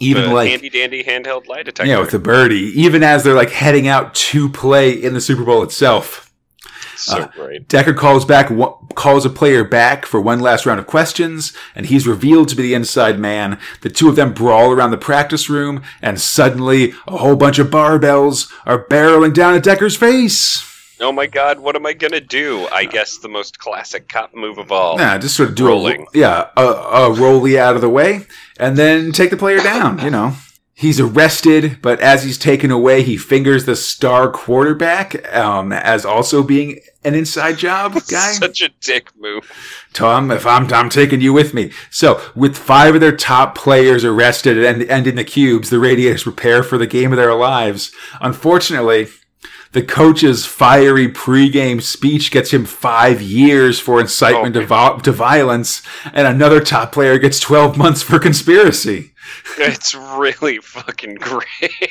[0.00, 1.90] Even the like handy dandy handheld lie detector.
[1.90, 5.44] Yeah, with the birdie, even as they're like heading out to play in the Super
[5.44, 6.27] Bowl itself.
[6.98, 7.68] So uh, great.
[7.68, 8.50] Decker calls back,
[8.94, 12.62] calls a player back for one last round of questions, and he's revealed to be
[12.62, 13.58] the inside man.
[13.82, 17.68] The two of them brawl around the practice room, and suddenly a whole bunch of
[17.68, 20.64] barbells are barreling down at Decker's face.
[21.00, 22.66] Oh my god, what am I gonna do?
[22.72, 24.98] I guess the most classic cop move of all.
[24.98, 26.02] Yeah, just sort of do Rolling.
[26.12, 28.26] a yeah a, a rolly out of the way,
[28.58, 30.00] and then take the player down.
[30.00, 30.34] You know.
[30.78, 36.44] He's arrested, but as he's taken away, he fingers the star quarterback um, as also
[36.44, 38.30] being an inside job guy.
[38.30, 39.50] Such a dick move.
[39.92, 41.72] Tom, if I'm, I'm taking you with me.
[41.90, 46.22] So, with five of their top players arrested and, and in the cubes, the Radiators
[46.22, 47.90] prepare for the game of their lives.
[48.20, 49.08] Unfortunately,
[49.72, 55.10] the coach's fiery pregame speech gets him five years for incitement Oh, to, vo- to
[55.10, 59.12] violence, and another top player gets 12 months for conspiracy.
[59.58, 61.90] It's really fucking great.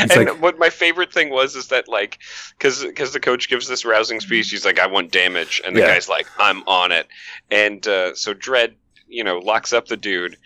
[0.00, 2.18] and like- what my favorite thing was is that like,
[2.58, 5.80] because because the coach gives this rousing speech, he's like, "I want damage," and the
[5.80, 5.88] Yeah.
[5.88, 7.06] guy's like, "I'm on it,"
[7.50, 8.72] and uh, so Dredd,
[9.08, 10.36] you know, locks up the dude.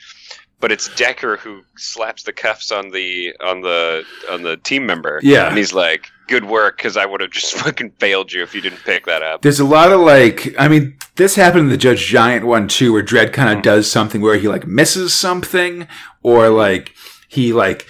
[0.61, 5.21] but it's Decker who slaps the cuffs on the on the on the team member.
[5.23, 5.49] Yeah.
[5.49, 8.61] and he's like, "Good work," because I would have just fucking failed you if you
[8.61, 9.43] didn't pick that up.
[9.43, 12.93] There's a lot of like, I mean, this happened in the Judge Giant one too,
[12.93, 15.87] where Dredd kind of does something where he like misses something,
[16.23, 16.93] or like
[17.29, 17.87] he like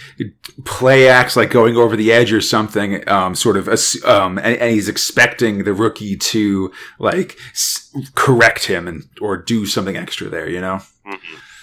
[0.65, 3.69] play acts like going over the edge or something, um, sort of,
[4.05, 9.67] um, and, and he's expecting the rookie to like s- correct him and or do
[9.67, 10.81] something extra there, you know.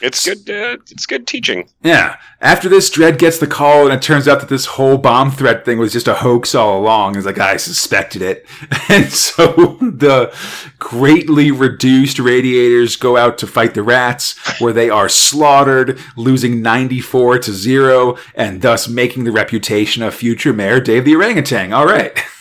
[0.01, 0.49] It's good.
[0.49, 1.69] Uh, it's good teaching.
[1.83, 2.17] Yeah.
[2.39, 5.63] After this, Dredd gets the call, and it turns out that this whole bomb threat
[5.63, 7.15] thing was just a hoax all along.
[7.15, 8.45] It's like, I suspected it.
[8.89, 10.35] And so the
[10.77, 17.39] greatly reduced radiators go out to fight the rats, where they are slaughtered, losing 94
[17.39, 21.71] to 0, and thus making the reputation of future Mayor Dave the Orangutan.
[21.71, 22.19] All right.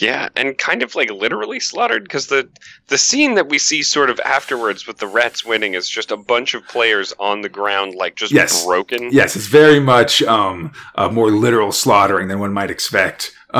[0.00, 2.48] Yeah, and kind of like literally slaughtered because the
[2.88, 6.16] the scene that we see sort of afterwards with the rats winning is just a
[6.16, 8.64] bunch of players on the ground, like just Yes.
[8.66, 9.10] broken.
[9.12, 13.32] Yes, it's very much um, a more literal slaughtering than one might expect.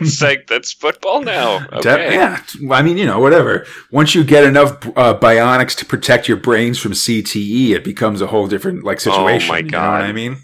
[0.00, 1.66] It's like that's football now.
[1.72, 2.14] Okay.
[2.14, 3.66] yeah, I mean, you know, whatever.
[3.90, 8.26] Once you get enough uh, bionics to protect your brains from CTE, it becomes a
[8.26, 9.50] whole different like situation.
[9.50, 10.02] Oh my You know what God.
[10.02, 10.38] I mean?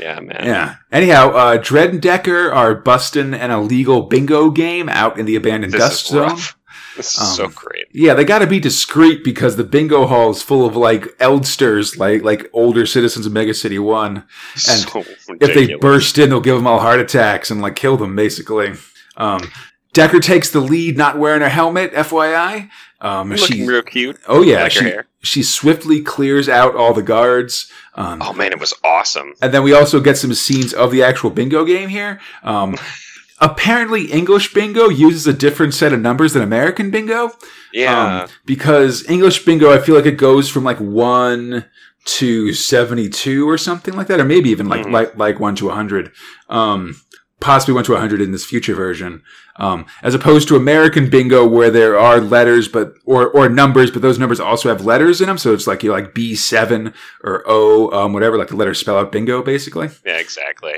[0.00, 0.44] Yeah, man.
[0.44, 0.76] Yeah.
[0.92, 5.72] Anyhow, uh, Dredd and Decker are busting an illegal bingo game out in the abandoned
[5.72, 6.28] This dust zone.
[6.28, 6.54] rough.
[6.96, 7.86] This is so Um, great.
[7.92, 11.96] Yeah, they got to be discreet because the bingo hall is full of like eldsters,
[11.96, 14.24] like like older citizens of Mega City One.
[14.56, 15.04] so
[15.40, 18.72] if they burst in, they'll give them all heart attacks and like kill them, basically.
[19.16, 19.42] Um,
[19.92, 21.92] Decker takes the lead, not wearing her helmet.
[21.92, 22.68] FYI,
[23.00, 24.18] um, looking she, real cute.
[24.26, 27.70] oh yeah, like she she swiftly clears out all the guards.
[27.94, 29.34] Um, Oh man, it was awesome.
[29.42, 32.20] and then we also get some scenes of the actual bingo game here.
[32.42, 32.76] Um,
[33.40, 37.30] apparently, English bingo uses a different set of numbers than American bingo.
[37.72, 38.22] Yeah.
[38.24, 41.64] Um, because English bingo, I feel like it goes from like one
[42.04, 44.92] to seventy-two or something like that, or maybe even like Mhm.
[44.92, 46.10] like like one to hundred.
[46.48, 47.00] Um,
[47.40, 49.22] possibly one to hundred in this future version,
[49.56, 54.02] um, as opposed to American bingo, where there are letters, but or or numbers, but
[54.02, 55.38] those numbers also have letters in them.
[55.38, 58.78] So it's like you know, like B seven or O, um, whatever, like the letters
[58.78, 59.90] spell out bingo, basically.
[60.04, 60.74] yeah, exactly.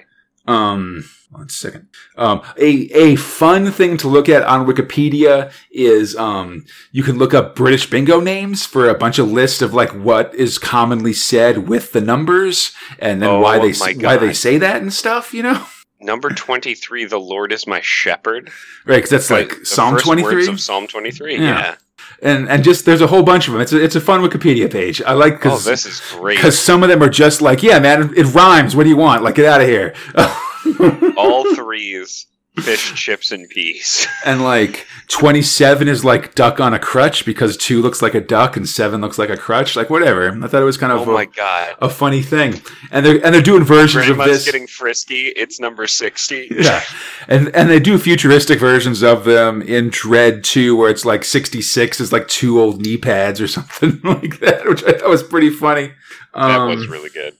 [0.46, 1.88] Um, one second.
[2.16, 7.32] Um, a a fun thing to look at on Wikipedia is um, you can look
[7.32, 11.68] up British bingo names for a bunch of lists of like what is commonly said
[11.68, 15.32] with the numbers, and then Oh why they why they say that and stuff.
[15.32, 15.66] You know,
[16.00, 17.04] Number twenty-three.
[17.06, 18.50] The Lord is my shepherd.
[18.86, 18.96] right?
[18.96, 21.34] Because that's like The Psalm first twenty words three, of Psalm twenty-three.
[21.36, 21.40] Yeah.
[21.42, 21.74] Yeah.
[22.22, 23.62] and and just there's a whole bunch of them.
[23.62, 25.02] It's a, it's a fun Wikipedia page.
[25.02, 26.36] I like Oh, this is great.
[26.36, 28.74] because some of them are just like yeah, man, it rhymes.
[28.74, 29.22] What do you want?
[29.22, 29.94] Like get out of here.
[31.16, 32.26] All threes.
[32.58, 34.06] Fish, chips, and peas.
[34.26, 38.54] And like 27 is like duck on a crutch because 2 looks like a duck
[38.56, 39.76] and 7 looks like a crutch.
[39.76, 40.28] Like whatever.
[40.28, 41.74] I thought it was kind of Oh my a, god.
[41.80, 42.60] a funny thing.
[42.90, 44.44] And they're and they're doing versions of this.
[44.44, 45.28] getting frisky.
[45.28, 46.48] It's number sixty.
[46.54, 46.82] yeah.
[47.28, 52.00] And and they do futuristic versions of them in Dredd 2 where it's like 66
[52.00, 55.50] is like two old knee pads or something like that, which I thought was pretty
[55.50, 55.92] funny.
[56.34, 57.36] that Um, was really good.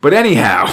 [0.00, 0.66] but anyhow,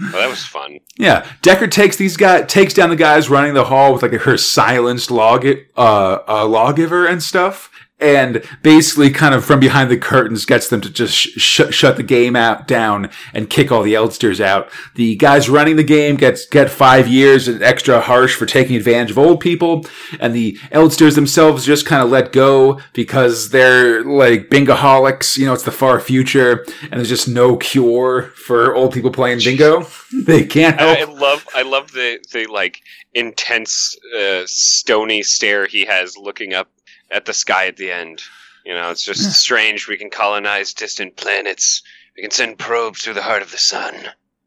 [0.00, 0.80] Well, that was fun.
[0.98, 4.36] Yeah, Decker takes these guys, takes down the guys running the hall with like her
[4.36, 10.44] silenced log, uh, uh, lawgiver and stuff, and basically kind of from behind the curtains
[10.44, 13.94] gets them to just sh- sh- shut the game out down and kick all the
[13.94, 14.70] Eldsters out.
[14.96, 19.12] The guys running the game gets get five years and extra harsh for taking advantage
[19.12, 19.86] of old people,
[20.20, 25.38] and the Eldsters themselves just kind of let go because they're like bingoholics.
[25.38, 29.40] You know, it's the far future, and there's just no cure for old people playing
[29.40, 29.86] bingo.
[30.26, 32.80] They can't I, I love I love the the like
[33.14, 36.68] intense uh, stony stare he has looking up
[37.10, 38.22] at the sky at the end.
[38.64, 39.30] You know, it's just hmm.
[39.30, 39.88] strange.
[39.88, 41.82] We can colonize distant planets.
[42.16, 43.94] We can send probes through the heart of the sun,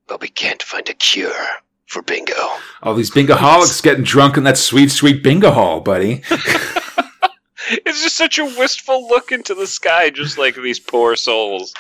[0.08, 1.45] but we can't find a cure
[1.86, 2.34] for bingo.
[2.84, 6.24] All these bingoholics getting drunk in that sweet, sweet bingo hall, buddy.
[7.72, 11.74] It's just such a wistful look into the sky, just like these poor souls.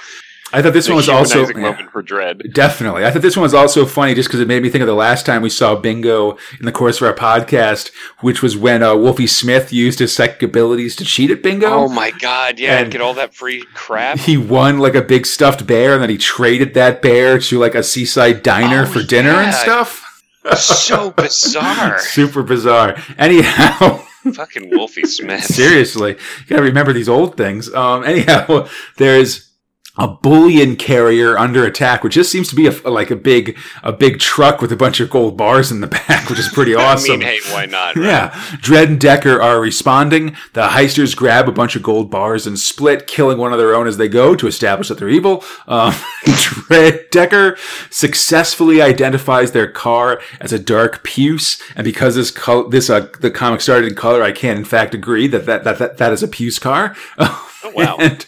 [0.51, 2.53] I thought this The one was also humanizing yeah, for Dredd.
[2.53, 3.05] definitely.
[3.05, 4.93] I thought this one was also funny just because it made me think of the
[4.95, 8.95] last time we saw bingo in the course of our podcast, which was when uh,
[8.95, 11.67] Wolfie Smith used his psychic abilities to cheat at bingo.
[11.67, 12.59] Oh my god!
[12.59, 14.17] Yeah, and And- get all that free crap.
[14.19, 17.75] he won like a big stuffed bear, and then he traded that bear to like
[17.75, 20.05] a seaside diner Oh, for dinner and stuff.
[20.57, 21.99] so bizarre.
[21.99, 22.95] Super bizarre.
[23.17, 24.03] Anyhow.
[24.33, 25.43] Fucking Wolfie Smith.
[25.45, 27.73] Seriously, you gotta remember these old things.
[27.73, 29.48] Um, anyhow, there's
[29.97, 33.91] a bullion carrier under attack, which just seems to be a, like a big a
[33.91, 37.11] big truck with a bunch of gold bars in the back, which is pretty awesome.
[37.15, 37.95] I mean, hey, why not?
[37.95, 38.05] right?
[38.05, 38.29] Yeah,
[38.61, 40.35] Dredd and Decker are responding.
[40.53, 43.87] The heisters grab a bunch of gold bars and split, killing one of their own
[43.87, 45.43] as they go to establish that they're evil.
[45.67, 45.91] Um,
[46.23, 47.57] Dredd Decker
[47.89, 53.31] successfully identifies their car as a dark puce, and because this col- this uh, the
[53.31, 56.23] comic started in color, I can in fact agree that that that that, that is
[56.23, 56.95] a puce car.
[57.63, 57.97] Oh, wow.
[57.99, 58.25] and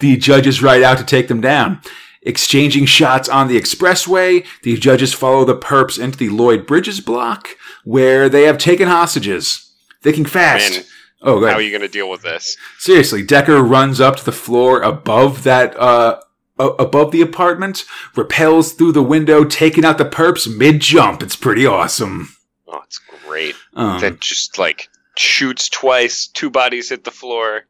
[0.00, 1.80] the judges ride out to take them down.
[2.22, 7.50] Exchanging shots on the expressway, the judges follow the perps into the Lloyd Bridges block,
[7.84, 9.70] where they have taken hostages.
[10.00, 10.72] Thinking fast.
[10.72, 10.84] Man,
[11.20, 12.56] oh, go How are you going to deal with this?
[12.78, 16.20] Seriously, Decker runs up to the floor above that, uh,
[16.58, 17.84] above the apartment,
[18.16, 21.22] repels through the window, taking out the perps mid jump.
[21.22, 22.34] It's pretty awesome.
[22.66, 23.54] Oh, it's great.
[23.74, 27.64] Um, that just like shoots twice, two bodies hit the floor.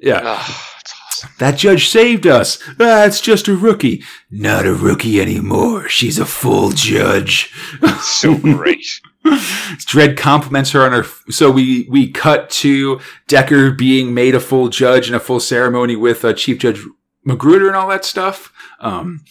[0.00, 0.20] Yeah.
[0.22, 0.66] Oh,
[1.08, 1.30] awesome.
[1.38, 2.58] That judge saved us.
[2.78, 4.02] Ah, just a rookie.
[4.30, 5.88] Not a rookie anymore.
[5.88, 7.52] She's a full judge.
[8.00, 8.86] So great.
[9.24, 11.04] Dredd compliments her on her.
[11.30, 15.94] So we we cut to Decker being made a full judge in a full ceremony
[15.96, 16.80] with uh, Chief Judge
[17.26, 18.52] McGruder and all that stuff.
[18.80, 19.24] Um,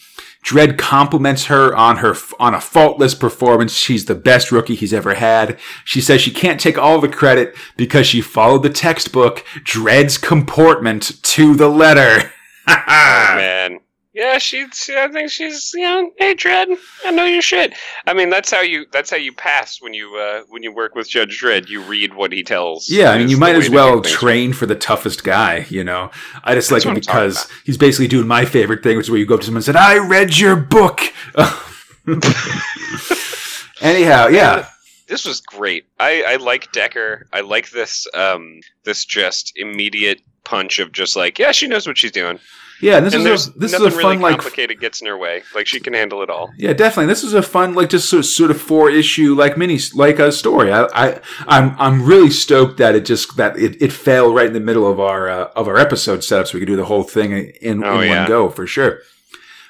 [0.44, 3.74] Dredd compliments her on her on a faultless performance.
[3.74, 5.58] She's the best rookie he's ever had.
[5.84, 11.22] She says she can't take all the credit because she followed the textbook Dredd's comportment
[11.22, 12.32] to the letter.
[12.68, 13.79] Oh, man.
[14.20, 14.90] Yeah, she's.
[14.94, 15.72] I think she's.
[15.72, 17.72] You know, hey, Dredd, I know your shit.
[18.06, 18.84] I mean, that's how you.
[18.92, 21.70] That's how you pass when you uh, when you work with Judge Dredd.
[21.70, 22.90] You read what he tells.
[22.90, 26.10] Yeah, I mean, you might as well train for the toughest guy, you know?
[26.44, 29.06] I just like him what I'm talking because he's basically doing my favorite thing, which
[29.06, 31.00] is where you go up to someone and said, I read your book.
[33.80, 34.68] Anyhow, yeah.
[35.06, 35.86] This was great.
[35.98, 37.26] I, I like Decker.
[37.32, 41.96] I like this um this just immediate punch of just like yeah she knows what
[41.96, 42.38] she's doing
[42.80, 45.06] Yeah, and this and is a, this is a really fun like complicated gets in
[45.06, 46.50] her way like she can handle it all.
[46.56, 47.06] yeah, definitely.
[47.06, 50.18] This is a fun like just sort of, sort of four issue like mini like
[50.18, 50.72] a story.
[50.72, 54.52] I, I I'm I'm really stoked that it just that it, it fell right in
[54.54, 57.02] the middle of our uh, of our episode setup, so we could do the whole
[57.02, 58.20] thing in, in Oh, yeah.
[58.20, 59.00] one go for sure.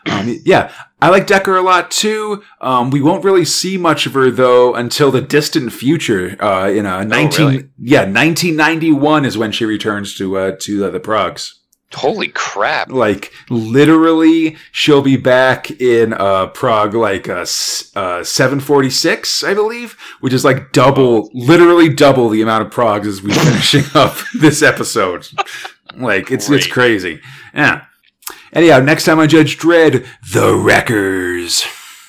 [0.06, 2.42] Um, yeah, I like Decker a lot too.
[2.62, 6.42] Um, we won't really see much of her though until the distant future.
[6.42, 7.68] Uh, in a nineteen really?
[7.78, 11.54] yeah nineteen ninety one is when she returns to uh, to uh, the Progs.
[11.92, 12.90] Holy crap!
[12.90, 17.44] Like literally, she'll be back in uh, Prog like uh,
[17.96, 22.72] uh, seven forty six, I believe, which is like double, literally double the amount of
[22.72, 25.26] Progs as we're finishing up this episode.
[25.96, 27.20] Like it's it's crazy.
[27.52, 27.84] Yeah.
[28.52, 31.64] Anyhow, next time on Judge Dredd, the Wreckers.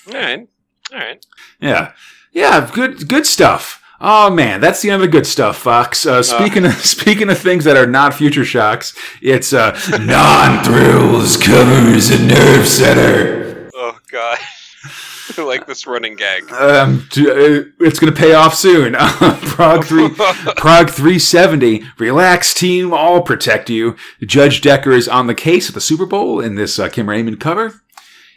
[0.07, 0.47] All right,
[0.91, 1.25] all right.
[1.59, 1.93] Yeah,
[2.31, 3.80] yeah, good good stuff.
[4.03, 6.07] Oh man, that's the end of the good stuff, Fox.
[6.07, 11.37] Uh, speaking of speaking of things that are not future shocks, it's uh, non thrills
[11.37, 13.69] covers a nerve center.
[13.75, 14.39] Oh god,
[15.37, 16.51] I like this running gag.
[16.51, 18.93] Um, uh, it's gonna pay off soon.
[18.97, 20.09] Prog three,
[20.57, 21.83] Prog three seventy.
[21.99, 22.95] Relax, team.
[22.95, 23.95] I'll protect you.
[24.23, 27.39] Judge Decker is on the case at the Super Bowl in this uh, Kim Raymond
[27.39, 27.83] cover.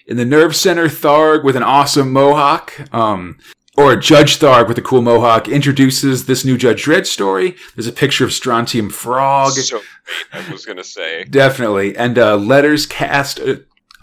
[0.07, 2.79] In the Nerve Center, Tharg with an awesome mohawk.
[2.93, 3.39] Um,
[3.77, 7.57] or Judge Tharg with a cool mohawk introduces this new Judge Dredd story.
[7.75, 9.53] There's a picture of Strontium Frog.
[9.53, 9.81] so
[10.33, 11.25] I was gonna say.
[11.25, 11.97] Definitely.
[11.97, 13.41] And uh, letters cast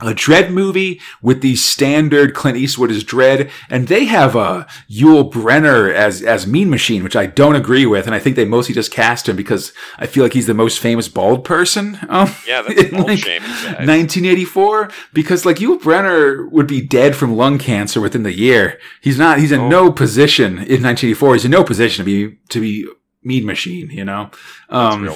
[0.01, 4.65] a, a Dredd movie with the standard Clint Eastwood as Dredd, and they have uh,
[4.89, 8.45] Yul Brynner as as Mean Machine, which I don't agree with, and I think they
[8.45, 11.97] mostly just cast him because I feel like he's the most famous bald person.
[12.09, 17.15] Um, Yeah, that's a in, like, shame, 1984, because like Yul Brynner would be dead
[17.15, 18.79] from lung cancer within the year.
[19.01, 19.39] He's not.
[19.39, 19.69] He's in Oh.
[19.69, 21.33] no position in 1984.
[21.35, 22.87] He's in no position to be to be
[23.23, 23.89] Mean Machine.
[23.91, 24.31] You know.
[24.69, 25.09] Um.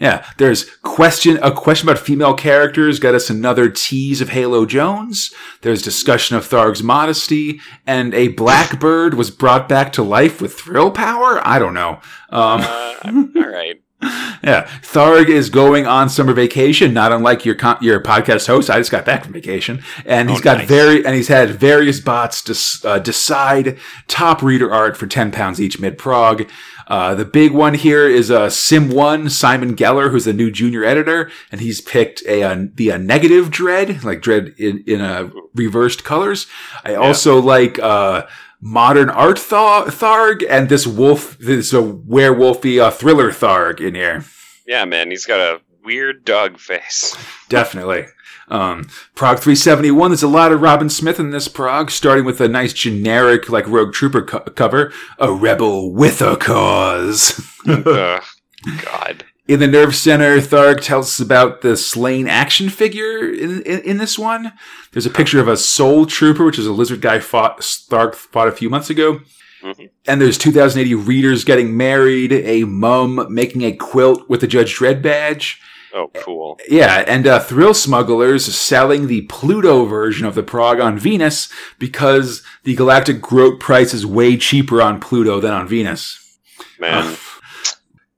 [0.00, 5.32] Yeah, there's question a question about female characters got us another tease of Halo Jones.
[5.62, 10.90] There's discussion of Tharg's modesty, and a blackbird was brought back to life with thrill
[10.90, 11.40] power.
[11.46, 12.00] I don't know.
[12.30, 12.94] Um, Uh,
[13.36, 13.80] all right.
[14.44, 18.70] yeah, Tharg is going on summer vacation, not unlike your con- your podcast host.
[18.70, 20.68] I just got back from vacation, and he's Oh, got nice.
[20.68, 25.60] very and he's had various bots to uh, decide top reader art for ten pounds
[25.60, 26.48] each mid prog.
[26.88, 30.84] Uh, the big one here is uh, Sim One Simon Geller, who's the new junior
[30.84, 35.28] editor, and he's picked a uh, the uh, negative Dredd, like Dredd in in uh,
[35.54, 36.46] reversed colors.
[36.84, 37.78] I also like.
[37.78, 38.26] Uh,
[38.60, 44.24] Modern art Thar- Tharg and this wolf, this a werewolfy uh, thriller Tharg in here.
[44.66, 47.16] Yeah, man, he's got a weird dog face.
[47.48, 48.06] Definitely.
[48.50, 52.48] Um, Prog 371, there's a lot of Robin Smith in this prog, starting with a
[52.48, 57.40] nice generic, like Rogue Trooper co- cover, a rebel with a cause.
[57.66, 58.22] Ugh,
[58.84, 59.24] God.
[59.46, 63.96] In the nerve center, Tharg tells us about the slain action figure in, in, in
[63.96, 64.52] this one.
[64.92, 68.48] There's a picture of a soul trooper, which is a lizard guy fought Tharg fought
[68.48, 69.20] a few months ago.
[69.62, 69.88] Mhm.
[70.06, 74.76] And there's 2000 AD readers getting married, a mum making a quilt with the Judge
[74.76, 75.60] Dredd badge.
[75.94, 76.58] Oh, cool.
[76.68, 82.42] Yeah, and uh, Thrill Smugglers selling the Pluto version of the prog on Venus because
[82.64, 86.38] the galactic groat price is way cheaper on Pluto than on Venus.
[86.78, 87.16] Man,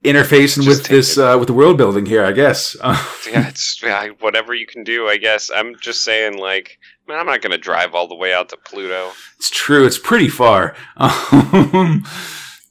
[0.05, 2.75] Interfacing Just with this uh, with the world building here, I guess.
[2.81, 2.97] Uh,
[3.31, 5.51] yeah, it's yeah, whatever you can do, I guess.
[5.55, 9.13] I'm just saying, like, man, I'm not gonna drive all the way out to Pluto.
[9.37, 9.87] it's true.
[9.87, 10.75] It's pretty far.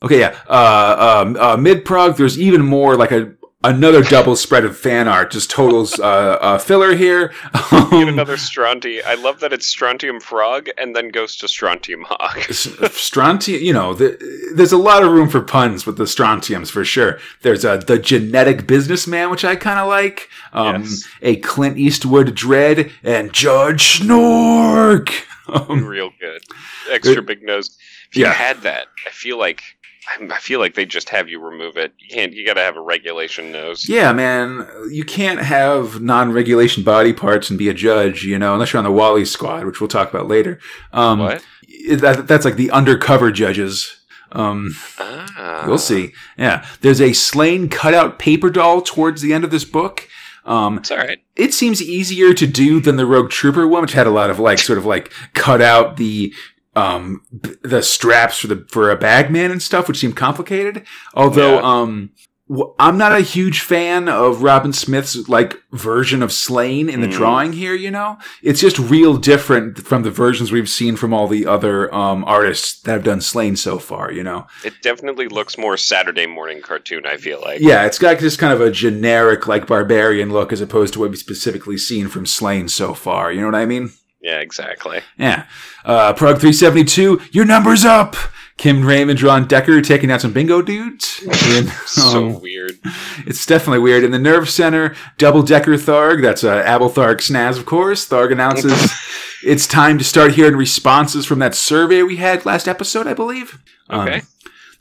[0.01, 0.37] Okay, yeah.
[0.47, 3.33] Uh, um, uh, Mid Prog, there's even more like a
[3.63, 6.03] another double spread of fan art, just totals uh,
[6.41, 7.33] uh, filler here.
[7.53, 9.03] Get Um, another Stronti.
[9.05, 12.39] I love that it's Strontium Frog and then goes to Strontium Hog.
[12.93, 14.17] strontium, you know, the,
[14.55, 17.19] there's a lot of room for puns with the strontiums for sure.
[17.41, 20.29] There's uh, the genetic businessman, which I kind of like.
[20.53, 21.07] Um, Yes.
[21.21, 25.09] A Clint Eastwood Dredd and Judge Snork.
[25.49, 26.43] Um, Real good.
[26.91, 27.75] Extra big nose.
[28.11, 28.33] If you Yeah.
[28.33, 29.63] had that, I feel like
[30.07, 31.93] I feel like they just have you remove it.
[31.99, 32.33] You can't.
[32.33, 33.87] You got to have a regulation nose.
[33.87, 38.73] yeah, man, you can't have non-regulation body parts and be a judge, you know, unless
[38.73, 40.59] you're on the Wally squad, which we'll talk about later.
[40.93, 41.45] Um, What?
[41.91, 43.95] That, that's like the undercover judges.
[44.31, 46.13] Um, Ah, We'll see.
[46.37, 46.65] Yeah.
[46.81, 50.07] There's a slain cutout paper doll towards the end of this book.
[50.45, 51.19] Um, It's all right.
[51.35, 54.39] it seems easier to do than the Rogue Trooper one, which had a lot of
[54.39, 56.33] like sort of like cut out the
[56.79, 57.21] um
[57.63, 60.83] the straps for the for a bagman and stuff, which seemed complicated.
[61.13, 61.61] Although Yeah.
[61.81, 62.09] um
[62.49, 67.07] w- I'm not a huge fan of Robin Smith's like version of Slain in the
[67.07, 67.11] Mm.
[67.19, 68.17] drawing here, you know?
[68.41, 72.81] It's just real different from the versions we've seen from all the other um artists
[72.83, 74.47] that have done Slain so far, you know?
[74.63, 77.03] It definitely looks more Saturday morning cartoon.
[77.05, 77.59] I feel like.
[77.61, 81.09] Yeah, it's got just kind of a generic, like barbarian look as opposed to what
[81.11, 83.31] we've specifically seen from Slain so far.
[83.31, 83.91] You know what I mean?
[84.21, 85.01] Yeah, exactly.
[85.17, 85.45] Yeah.
[85.85, 88.15] Uh, Prog 372, your number's up!
[88.57, 91.23] Kim Raymond, Ron Decker taking out some bingo dudes.
[91.31, 92.77] And, So um, weird.
[93.25, 94.03] it's definitely weird.
[94.03, 98.05] In the Nerve Center, Double Decker Tharg, that's uh, Abel Tharg Snaz, of course.
[98.07, 98.91] Tharg announces
[99.45, 103.59] it's time to start hearing responses from that survey we had last episode, I believe.
[103.89, 104.21] Um, Okay.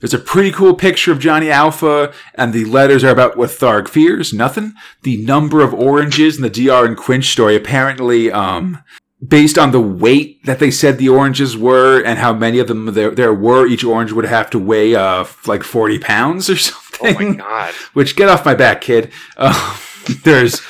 [0.01, 3.87] there's a pretty cool picture of Johnny Alpha, and the letters are about what Tharg
[3.89, 4.33] fears.
[4.33, 4.75] Nothing.
[5.05, 8.83] The number of oranges in the DR and Quinch story apparently, um,
[9.27, 12.87] based on the weight that they said the oranges were and how many of them
[12.95, 17.17] there, there were, each orange would have to weigh, uh, like 40 pounds or something.
[17.17, 17.75] Oh my god.
[17.95, 19.11] Which, get off my back, kid.
[19.37, 19.79] Uh,
[20.25, 20.61] there's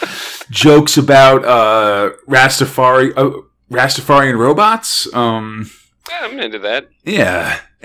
[0.51, 5.13] jokes about, uh, Rastafari, uh, Rastafarian robots.
[5.15, 5.71] Um,
[6.11, 6.89] Yeah, I'm into that.
[7.05, 7.61] yeah.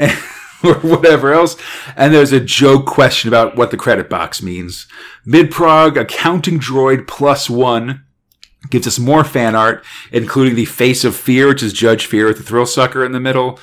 [0.63, 1.57] or whatever else.
[1.97, 4.87] And there's a joke question about what the credit box means.
[5.25, 8.05] Mid Prog accounting droid plus one
[8.69, 12.37] gives us more fan art, including the face of fear, which is Judge Fear with
[12.37, 13.59] the thrill sucker in the middle.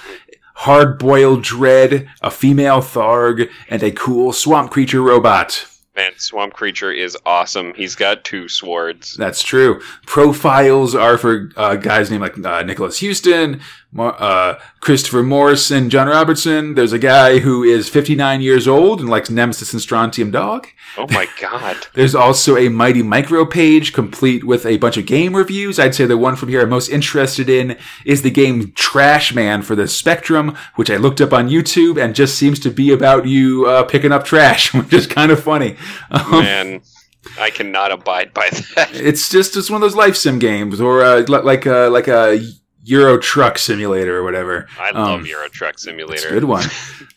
[0.55, 5.67] Hard boiled Dredd, a female Tharg, and a cool swamp creature robot.
[5.97, 7.75] Man, Swamp Creature is awesome.
[7.75, 9.15] He's got two swords.
[9.17, 9.81] That's true.
[10.07, 13.61] Profiles are for uh, guys named like uh, Nicholas Houston,
[13.99, 16.75] uh, Christopher Morrison, John Robertson.
[16.75, 20.69] There's a guy who is 59 years old and likes Nemesis and Strontium Dog.
[20.97, 21.77] Oh my god.
[21.95, 25.79] There's also a Mighty Micro page complete with a bunch of game reviews.
[25.79, 29.63] I'd say the one from here I'm most interested in is the game Trash Man
[29.63, 33.27] for the Spectrum, which I looked up on YouTube and just seems to be about
[33.27, 35.77] you uh, picking up trash, which is kind of funny.
[36.11, 36.81] Um, Man,
[37.39, 38.91] I cannot abide by that.
[38.95, 42.41] it's just it's one of those life sim games or uh, like a like a
[42.91, 44.67] Euro Truck Simulator or whatever.
[44.79, 46.29] I love Um, Euro Truck It's a Simulator.
[46.31, 46.65] good one.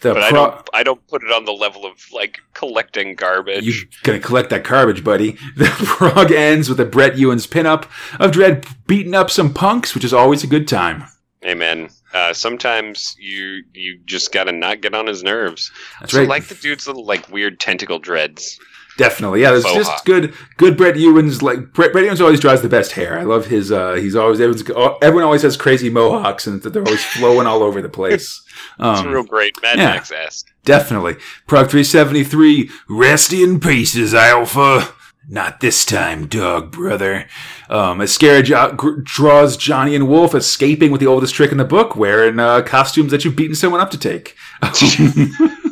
[0.02, 3.64] The But I don't I don't put it on the level of like collecting garbage.
[3.66, 5.38] You're gonna collect that garbage, buddy.
[5.58, 7.86] The prog ends with a Brett Ewins pinup
[8.20, 11.04] of Dredd beating up some punks, which is always a good time.
[11.46, 11.90] Amen.
[12.14, 15.72] Uh, sometimes you you just gotta not get on his nerves.
[16.00, 16.30] That's so right.
[16.30, 18.60] like the dude's little like weird tentacle dreads.
[18.98, 19.52] Definitely, yeah.
[19.60, 20.06] Faux just hawk.
[20.06, 21.42] good, good Brett Ewins.
[21.42, 23.18] Like Brett, Brett Ewins always draws the best hair.
[23.18, 23.72] I love his.
[23.72, 24.64] uh He's always everyone's,
[25.02, 28.42] everyone always has crazy mohawks, and they're always flowing all over the place.
[28.80, 29.60] It's Um, real great.
[29.62, 29.86] Mad yeah.
[29.96, 30.48] Max esque.
[30.64, 31.16] Definitely.
[31.48, 34.94] Prog 373, rest in pieces, Alpha.
[35.28, 37.28] Not this time, dog brother.
[37.70, 41.64] Um, Ezquerra jo- gr- draws Johnny and Wolf escaping with the oldest trick in the
[41.66, 44.36] book, wearing uh, costumes that you've beaten someone up to take.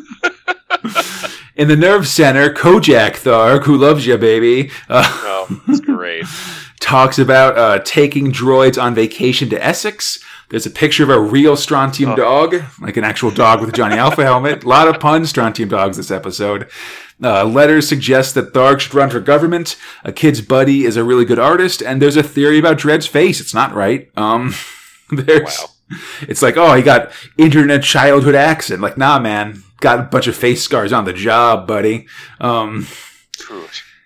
[1.56, 6.24] in the nerve center, Kojak Tharg, who loves you, baby, uh, Oh, it's great.
[6.80, 10.18] talks about uh, taking droids on vacation to Essex.
[10.48, 12.16] There's a picture of a real strontium Oh.
[12.16, 14.64] dog, like an actual dog with a Johnny Alpha helmet.
[14.64, 16.68] A lot of puns, strontium dogs this episode.
[17.22, 19.76] Uh, letters suggest that Tharg should run for government.
[20.04, 23.40] A kid's buddy is a really good artist, and there's a theory about Dredd's face.
[23.40, 24.10] It's not right.
[24.16, 24.54] Um,
[25.10, 25.98] there's, Wow.
[26.22, 28.80] it's like, oh, he got internet childhood accent.
[28.82, 32.06] Like, nah, man, got a bunch of face scars on the job, buddy.
[32.40, 32.86] Um,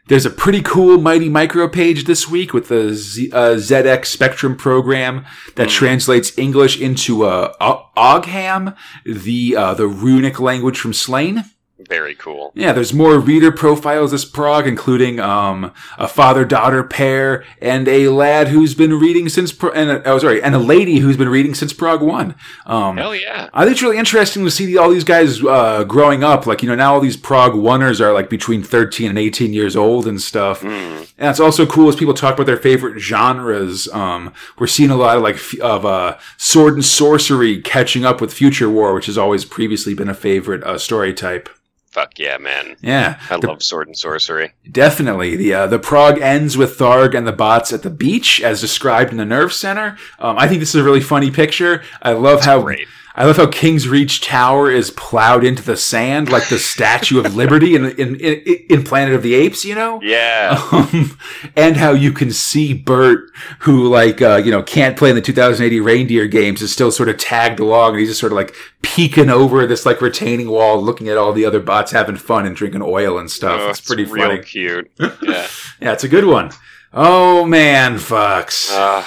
[0.08, 4.56] there's a pretty cool Mighty Micro page this week with the Z, uh, ZX Spectrum
[4.56, 5.24] program
[5.56, 8.74] that translates English into uh, O- Ogham,
[9.04, 11.44] the uh, the runic language from Slain.
[11.88, 12.52] Very cool.
[12.54, 18.48] Yeah, there's more reader profiles this prog, including um, a father-daughter pair and a lad
[18.48, 19.52] who's been reading since.
[19.52, 22.34] Pro- and a, oh, sorry, and a lady who's been reading since Prog One.
[22.64, 23.50] Um, Hell yeah.
[23.52, 26.46] I think it's really interesting to see all these guys uh, growing up.
[26.46, 29.76] Like, you know, now all these Prog oneers are like between 13 and 18 years
[29.76, 30.62] old and stuff.
[30.62, 31.08] Mm.
[31.18, 33.88] And it's also cool as people talk about their favorite genres.
[33.88, 38.20] Um, we're seeing a lot of like f- of uh, sword and sorcery catching up
[38.20, 41.48] with Future War, which has always previously been a favorite uh, story type.
[41.96, 42.76] Fuck yeah, man.
[42.82, 44.52] Yeah, I the- love sword and sorcery.
[44.70, 45.34] Definitely.
[45.36, 49.12] The uh, the prog ends with Tharg and the bots at the beach, as described
[49.12, 49.96] in the Nerve Center.
[50.18, 51.82] Um, I think this is a really funny picture.
[52.02, 52.86] I love how great.
[53.18, 57.34] I love how King's Reach Tower is plowed into the sand like the Statue of
[57.34, 59.64] Liberty in, in in in Planet of the Apes.
[59.64, 60.00] You know.
[60.02, 60.62] Yeah.
[60.70, 61.18] Um,
[61.56, 65.22] and how you can see Bert, who like uh, you know can't play in the
[65.22, 68.36] 2000 AD reindeer games, is still sort of tagged along, and he's just sort of
[68.36, 72.44] like peeking over this like retaining wall, looking at all the other bots having fun
[72.46, 73.60] and drinking oil and stuff.
[73.62, 74.42] Oh, it's pretty real funny.
[74.42, 74.90] cute.
[75.22, 75.46] Yeah.
[75.80, 76.50] Yeah, it's a good one.
[76.92, 78.70] Oh man, fucks.
[78.70, 79.02] Uh,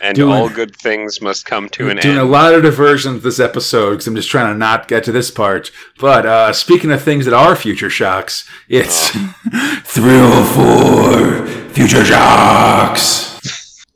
[0.00, 2.00] and Doing- all good things must come to an end.
[2.00, 5.04] I'm Doing a lot of diversions this episode because I'm just trying to not get
[5.04, 5.70] to this part.
[5.98, 9.10] But uh, speaking of things that are future shocks, it's
[9.84, 13.38] Thrill for Future Shocks.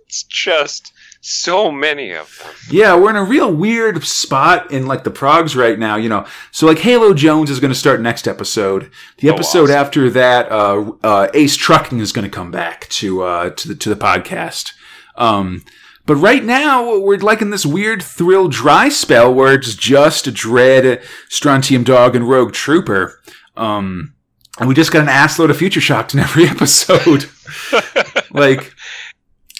[0.06, 0.92] It's just
[1.24, 2.52] so many of them.
[2.70, 6.26] Yeah, we're in a real weird spot in like the progs right now, you know.
[6.50, 8.90] So like Halo Jones is going to start next episode.
[9.18, 9.76] The Oh, episode awesome.
[9.76, 13.74] after that, uh, uh, Ace Trucking is going to come back to uh, to the
[13.76, 14.72] to the podcast.
[15.16, 15.64] Um,
[16.06, 21.02] but right now we're like in this weird thrill dry spell where it's just Dredd,
[21.28, 23.20] Strontium Dog, and Rogue Trooper.
[23.56, 24.14] Um,
[24.58, 27.26] and we just got an assload of future shocks in every episode.
[28.32, 28.74] like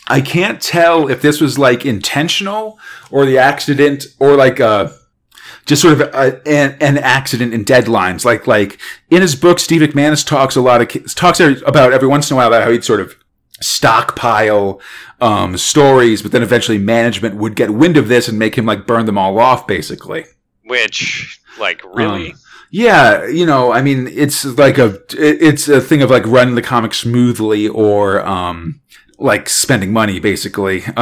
[0.09, 2.79] I can't tell if this was like intentional
[3.11, 4.91] or the accident or like uh
[5.65, 8.25] just sort of a, an, an accident in deadlines.
[8.25, 8.81] Like like
[9.11, 12.37] in his book, Steve McManus talks a lot of talks about every once in a
[12.37, 13.17] while about how he'd sort of
[13.63, 14.81] stockpile
[15.21, 18.87] um, stories, but then eventually management would get wind of this and make him like
[18.87, 20.25] burn them all off, basically.
[20.65, 22.33] Which, like, really?
[22.33, 22.39] Um,
[22.71, 26.63] yeah, you know, I mean, it's like a it's a thing of like running the
[26.63, 28.81] comic smoothly or um
[29.19, 30.83] like spending money basically.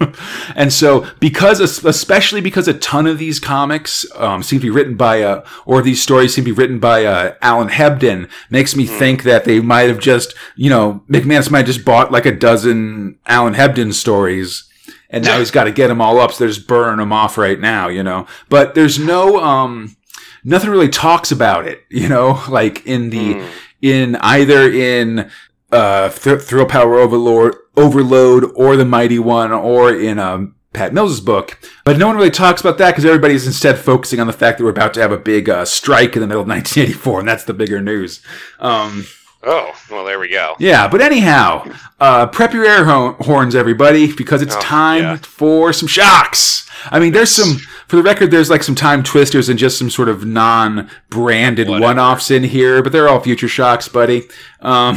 [0.56, 4.96] and so because especially because a ton of these comics um, seem to be written
[4.96, 8.86] by uh, or these stories seem to be written by uh, Alan Hebden makes me
[8.86, 12.32] think that they might have just you know McManus might have just bought like a
[12.34, 14.68] dozen Alan Hebden stories
[15.10, 17.36] and now he's got to get them all up so they're just burning them off
[17.38, 18.26] right now you know?
[18.48, 19.96] But there's no um
[20.42, 23.46] nothing really talks about it, you know, like in the Hmm.
[23.82, 25.30] in either in
[25.70, 31.20] uh Th- Thrill Power Overlord Overload or the Mighty One or in um Pat Mills'
[31.20, 34.56] book, but no one really talks about that because everybody's instead focusing on the fact
[34.58, 37.28] that we're about to have a big uh, strike in the middle of 1984, and
[37.28, 38.20] that's the bigger news.
[38.58, 39.04] Um,
[39.44, 40.54] Oh, well, there we go.
[40.60, 41.68] yeah, but anyhow,
[41.98, 45.16] uh, prep your air ho- horns, everybody, because it's Oh, time yeah.
[45.16, 46.70] for some shocks.
[46.92, 47.56] I mean, there's some,
[47.88, 52.30] for the record, there's like some time twisters and just some sort of non-branded one-offs
[52.30, 54.28] in here, but they're all future shocks, buddy.
[54.60, 54.96] Um,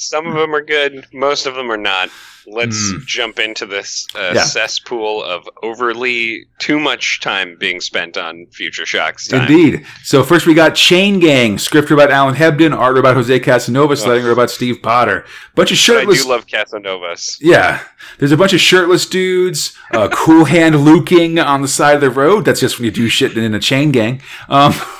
[0.00, 2.08] Some of them are good, most of them are not.
[2.50, 2.98] Let's Hmm.
[3.04, 4.44] jump into this uh, Yeah.
[4.44, 9.42] cesspool of overly too much time being spent on Future Shocks time.
[9.52, 9.84] indeed.
[10.02, 14.30] So first we got Chain Gang, script about Alan Hebden, art about Jose Casanova, letter
[14.30, 15.26] about Steve Potter.
[15.54, 16.22] Bunch of But I shirtless.
[16.22, 17.36] do love Casanovas.
[17.40, 17.80] Yeah.
[18.18, 22.08] There's a bunch of shirtless dudes, uh, cool hand luking on the side of the
[22.10, 22.46] road.
[22.46, 24.22] That's just when you do shit in a chain gang.
[24.48, 24.74] Um,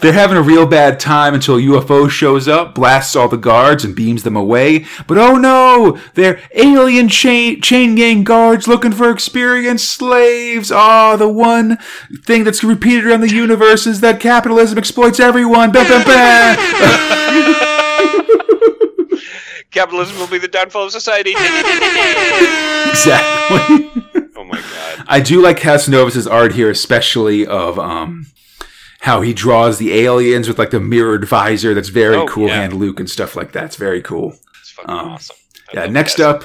[0.00, 3.96] they're having a real bad time until UFO shows up, blasts all the guards, and
[3.96, 4.84] beams them away.
[5.06, 5.98] But oh no!
[6.14, 10.70] They're alien chain, chain gang guards looking for experienced slaves.
[10.70, 11.78] Ah, the one
[12.24, 15.72] thing that's repeated around the universe is that capitalism exploits everyone.
[15.72, 16.56] Bah, bah, bah.
[19.70, 21.30] Capitalism will be the downfall of society.
[21.30, 21.46] exactly.
[24.36, 25.04] oh my god.
[25.06, 28.26] I do like Casanovas' art here, especially of um
[29.00, 31.74] how he draws the aliens with like the mirrored visor.
[31.74, 32.56] That's very Oh, cool yeah.
[32.62, 33.64] hand Luke and stuff like that.
[33.64, 34.34] It's very cool.
[34.60, 35.36] It's fucking Um, awesome.
[35.74, 36.44] I yeah, next up-.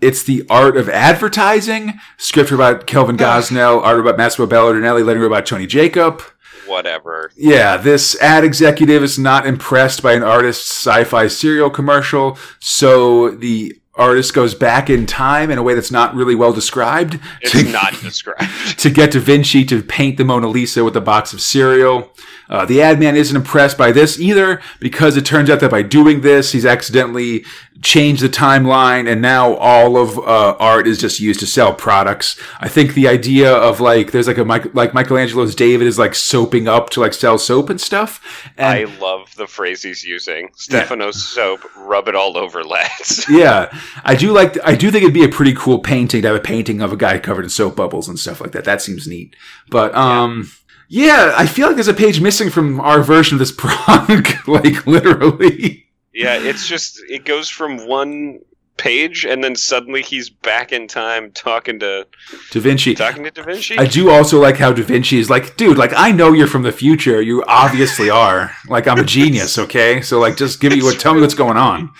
[0.00, 2.00] It's the art of advertising.
[2.16, 6.22] Script about Kelvin Gosnell, art about Massimo Belardinelli, letter about Tony Jacob.
[6.66, 7.32] Whatever.
[7.36, 13.79] Yeah, this ad executive is not impressed by an artist's sci-fi serial commercial, so the
[14.00, 17.62] artist goes back in time in a way that's not really well described It's to,
[17.70, 18.42] not described.
[18.78, 22.10] to get Da Vinci to paint the Mona Lisa with a box of cereal.
[22.50, 25.82] Uh, the ad man isn't impressed by this either because it turns out that by
[25.82, 27.44] doing this, he's accidentally
[27.82, 32.38] changed the timeline and now all of uh, art is just used to sell products.
[32.58, 36.68] I think the idea of like there's like a like Michelangelo's David is like soaping
[36.68, 38.50] up to like sell soap and stuff.
[38.58, 40.50] I love the phrase he's using.
[40.56, 43.26] Stephanos soap, rub it all over, lads.
[43.30, 43.74] yeah,
[44.04, 46.40] I do like I do think it'd be a pretty cool painting to have a
[46.40, 48.64] painting of a guy covered in soap bubbles and stuff like that.
[48.64, 49.34] That seems neat.
[49.70, 50.59] But um yeah,
[50.92, 55.86] I feel like there's a page missing from our version of this prong, like literally.
[56.12, 58.40] yeah, it's just it goes from one
[58.76, 62.06] page and then suddenly he's back in time talking to
[62.50, 62.94] Da Vinci.
[62.94, 63.76] talking to Da Vinci.
[63.78, 66.62] I do also like how Da Vinci is like, dude, like I know you're from
[66.62, 67.20] the future.
[67.20, 68.52] You obviously are.
[68.68, 70.00] Like I'm a genius, okay?
[70.00, 71.90] So like just give me what tell me what's going on.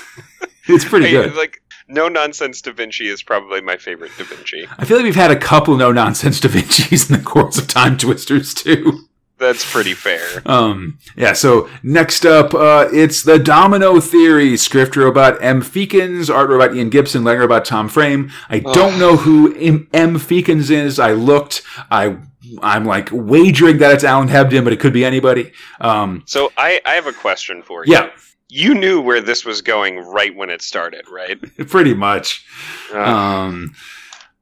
[0.66, 1.34] it's pretty good.
[1.34, 4.66] Like no nonsense Da Vinci is probably my favorite Da Vinci.
[4.78, 7.68] I feel like we've had a couple no nonsense Da Vinci's in the course of
[7.68, 9.00] Time Twisters too.
[9.36, 10.42] That's pretty fair.
[10.46, 14.56] Um, yeah, so next up, uh, it's the Domino Theory.
[14.56, 15.60] Script robot M.
[15.60, 18.30] Feekins, art robot Ian Gibson, letter robot Tom Frame.
[18.48, 19.88] I don't know who M.
[19.92, 20.14] M.
[20.18, 21.00] Feekins is.
[21.00, 21.62] I looked.
[21.90, 22.16] I
[22.62, 25.50] I'm like wagering that it's Alan Hebden, but it could be anybody.
[25.80, 27.92] Um, So I, I have a question for you.
[27.92, 28.10] yeah,
[28.56, 31.40] You knew where this was going right when it started, right?
[31.68, 32.44] pretty much.
[32.92, 33.74] Uh, Um,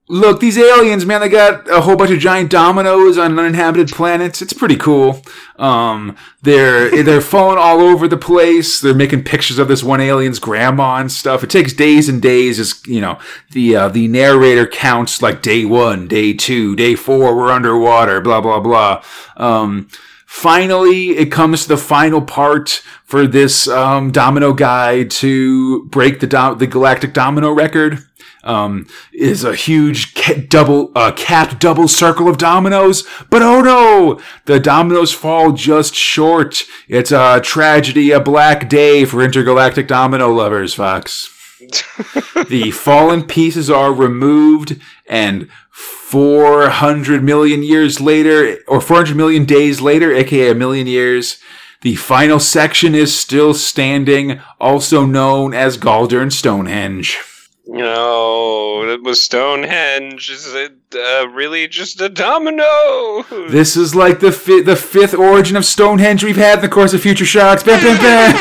[0.07, 4.43] look, these aliens, man, they got a whole bunch of giant dominoes on uninhabited planets.
[4.43, 5.23] It's pretty cool.
[5.59, 8.81] Um, they're they're falling all over the place.
[8.83, 11.43] They're making pictures of this one alien's grandma and stuff.
[11.43, 12.59] It takes days and days.
[12.61, 13.19] As you know,
[13.53, 17.35] the uh, the narrator counts like day one, day two, day four.
[17.35, 18.21] We're underwater.
[18.21, 19.03] Blah blah blah.
[19.39, 19.89] Um,
[20.33, 26.27] finally it comes to the final part for this um, domino guy to break the
[26.27, 27.99] dom- the galactic domino record.
[28.45, 34.21] Um, is a huge ca- double uh, capped double circle of dominoes but oh no!
[34.47, 36.65] The dominoes fall just short.
[36.89, 41.29] It's a tragedy a black day for intergalactic domino lovers fox.
[42.49, 50.13] The fallen pieces are removed and 400 million years later or 400 million days later
[50.13, 51.39] aka a million years
[51.81, 57.19] the final section is still standing also known as galdern stonehenge
[57.65, 60.31] no, it was Stonehenge.
[60.31, 63.23] Is it uh, really just a domino?
[63.49, 66.93] this is like the fi- the fifth origin of stonehenge we've had in the course
[66.93, 68.33] of future shocks bam, bam, bam.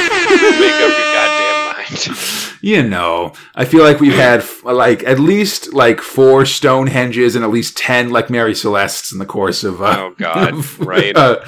[0.59, 2.38] Make up your goddamn mind.
[2.62, 7.49] You know i feel like we've had like at least like four stonehenges and at
[7.51, 11.16] least 10 like mary celestes in the course of uh, Oh, God, of, right.
[11.16, 11.43] uh,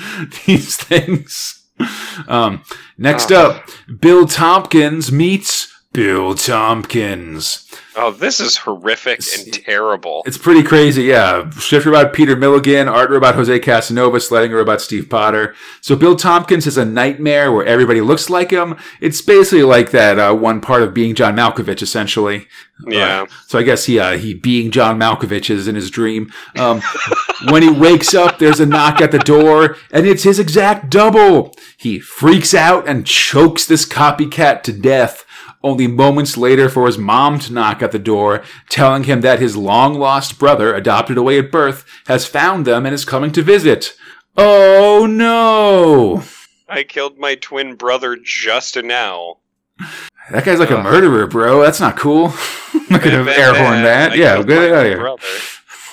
[0.46, 1.64] these things
[2.28, 2.64] um
[2.98, 3.52] next Oh.
[3.52, 7.63] up bill tompkins meets bill tompkins
[7.96, 10.24] Oh, this is horrific and terrible.
[10.26, 11.50] it's pretty crazy, yeah.
[11.52, 15.56] Script about Peter Milligan, art about Jose Casanova, sledding about Steve Potter.
[15.82, 18.78] So Bill Tompkins is a nightmare where everybody looks like him.
[19.00, 22.48] It's basically like that uh, one part of being John Malkovich, essentially.
[22.88, 23.24] Yeah.
[23.24, 26.32] Uh, so I guess he uh, he being John Malkovich is in his dream.
[26.58, 26.82] Um,
[27.50, 31.54] when he wakes up, there's a knock at the door, and it's his exact double.
[31.78, 35.26] He freaks out and chokes this copycat to death.
[35.64, 39.56] Only moments later for his mom to knock at the door, telling him that his
[39.56, 43.94] long lost brother, adopted away at birth, has found them and is coming to visit.
[44.36, 46.24] Oh no!
[46.68, 49.38] I killed my twin brother just now.
[50.32, 50.84] That guy's like a uh.
[50.84, 51.62] murderer, bro.
[51.62, 52.34] That's not cool.
[52.74, 53.84] I'm not gonna air bam, horn bam.
[53.84, 54.12] that.
[54.14, 55.18] I Yeah, killed get out here.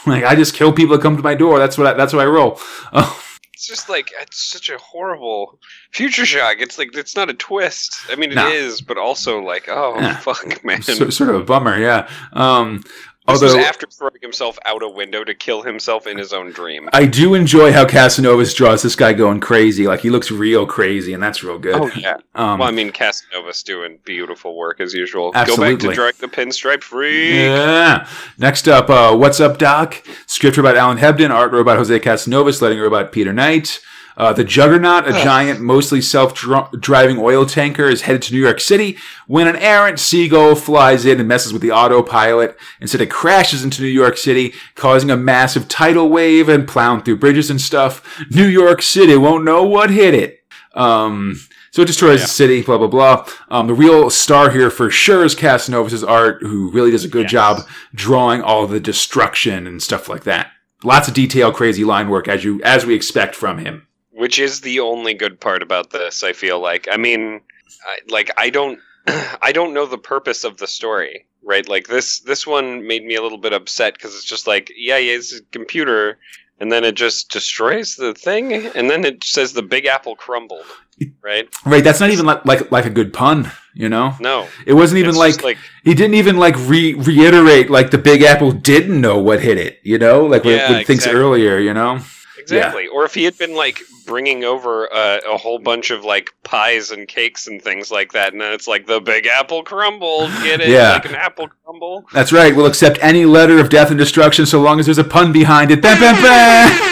[0.06, 1.58] Like I just kill people that come to my door.
[1.58, 2.58] That's what I, that's what I roll.
[2.92, 3.22] Oh,
[3.60, 5.58] It's just like it's such a horrible
[5.92, 6.56] future shock.
[6.60, 8.00] It's like it's not a twist.
[8.08, 8.86] I mean, it is, Nah.
[8.88, 10.16] but also like, oh Yeah.
[10.20, 10.80] fuck, man.
[10.80, 12.08] so, sort of a bummer, yeah.
[12.32, 12.82] Um,
[13.26, 16.88] this although after throwing himself out a window to kill himself in his own dream.
[16.92, 19.86] I do enjoy how Casanovas draws this guy going crazy.
[19.86, 21.74] Like he looks real crazy, and that's real good.
[21.74, 22.16] Oh yeah.
[22.34, 25.32] Um, well, I mean, Casanova's doing beautiful work as usual.
[25.34, 25.66] Absolutely.
[25.66, 27.44] Go back to drawing the pinstripe free.
[27.44, 28.08] Yeah.
[28.38, 30.02] Next up, uh, What's Up, Doc?
[30.26, 33.80] Script robot Alan Hebden, art robot Jose Casanovas, letting robot Peter Knight.
[34.16, 38.98] Uh, the Juggernaut, a giant, mostly self-driving oil tanker, is headed to New York City
[39.26, 42.56] when an errant seagull flies in and messes with the autopilot.
[42.80, 47.16] Instead, it crashes into New York City, causing a massive tidal wave and plowing through
[47.16, 48.02] bridges and stuff.
[48.30, 50.40] New York City won't know what hit it.
[50.74, 51.40] Um,
[51.72, 52.24] So it destroys Yeah.
[52.26, 53.24] the city, blah, blah, blah.
[53.48, 57.26] Um, the real star here for sure is Casanovas' art, who really does a good
[57.26, 57.30] Yes.
[57.30, 57.62] job
[57.94, 60.48] drawing all the destruction and stuff like that.
[60.82, 63.86] Lots of detail, crazy line work as you as we expect from him.
[64.20, 67.40] Which is the only good part about this i feel like i mean
[67.86, 68.78] I, like i don't
[69.42, 73.14] i don't know the purpose of the story right like this this one made me
[73.16, 76.18] a little bit upset because it's just like yeah yeah it's a computer
[76.60, 80.66] and then it just destroys the thing and then it says the big apple crumbled
[81.22, 84.14] right Right, that's not even like like, like a good pun, you know?
[84.20, 88.22] no It wasn't even like, like he didn't even like re- reiterate like the Big
[88.22, 90.26] Apple didn't know what hit it, you know?
[90.26, 91.20] Like Yeah, with things exactly.
[91.20, 92.00] earlier, you know?
[92.40, 96.32] Exactly or if he had been like bringing over uh, a whole bunch of like
[96.42, 100.30] pies and cakes and things like that and then it's like the big apple crumbled
[100.42, 100.92] get it Yeah.
[100.94, 102.54] like an apple crumble That's right.
[102.54, 105.70] We'll accept any letter of death and destruction so long as there's a pun behind
[105.70, 105.80] it.
[105.82, 106.86] Bam, bam, bam.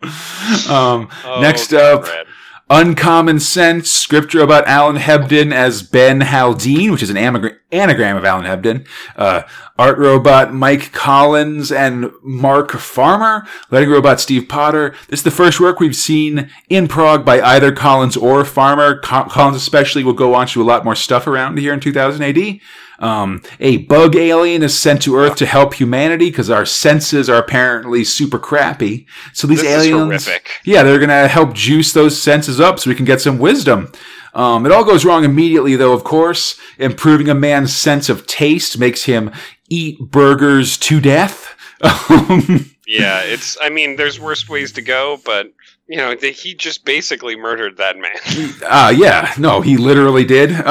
[0.70, 2.04] um, Oh, next up.
[2.72, 8.24] Uncommon Sense, scripture about Alan Hebden as Ben Haldane, which is an anagram, anagram of
[8.24, 8.86] Alan Hebden.
[9.16, 9.42] Uh,
[9.76, 14.94] art robot Mike Collins and Mark Farmer, letting robot Steve Potter.
[15.08, 19.00] This is the first work we've seen in prog by either Collins or Farmer.
[19.00, 22.22] Co- Collins especially will go on to a lot more stuff around here in 2000
[22.22, 22.60] AD.
[23.00, 27.38] Um, a bug alien is sent to Earth to help humanity because our senses are
[27.38, 29.06] apparently super crappy.
[29.32, 30.28] So these This aliens,
[30.64, 33.90] yeah, they're gonna help juice those senses up so we can get some wisdom.
[34.34, 35.92] Um, it all goes wrong immediately, though.
[35.92, 39.32] Of course, improving a man's sense of taste makes him
[39.68, 41.56] eat burgers to death.
[42.90, 43.56] Yeah, it's.
[43.62, 45.52] I mean, there's worse ways to go, but
[45.86, 48.16] you know, the, he just basically murdered that man.
[48.66, 50.50] uh, yeah, no, he literally did.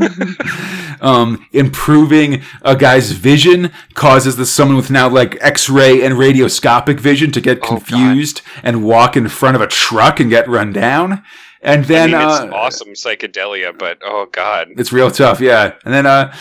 [1.00, 7.30] um, improving a guy's vision causes the someone with now like X-ray and radioscopic vision
[7.32, 11.22] to get Oh, confused and walk in front of a truck and get run down.
[11.60, 15.74] And I then mean, it's uh, awesome psychedelia, but oh god, It's real tough, yeah.
[15.84, 16.34] And then uh,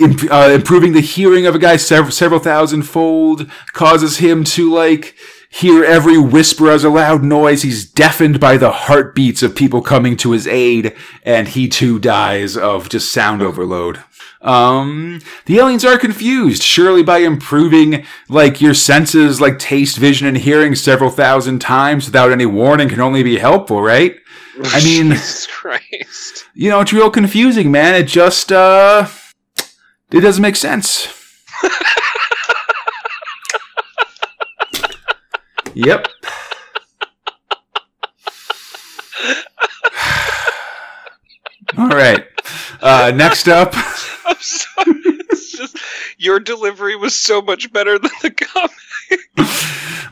[0.00, 4.72] imp- uh, improving the hearing of a guy several several thousand fold causes him to
[4.72, 5.14] like
[5.54, 7.62] hear every whisper as a loud noise.
[7.62, 12.56] He's deafened by the heartbeats of people coming to his aid, and he too dies
[12.56, 14.02] of just sound overload.
[14.42, 16.62] Um, the aliens are confused.
[16.62, 22.32] Surely by improving like your senses, like taste, vision, and hearing several thousand times without
[22.32, 24.16] any warning can only be helpful, right?
[24.64, 26.46] I mean, Jesus Christ.
[26.54, 27.94] you know, it's real confusing, man.
[27.94, 29.06] It just, uh,
[30.10, 31.08] it doesn't make sense.
[35.74, 36.08] yep.
[41.76, 42.24] All right.
[42.80, 43.70] Uh, next up,
[44.26, 44.94] I'm sorry.
[45.30, 45.76] It's just
[46.18, 48.70] your delivery was so much better than the comic.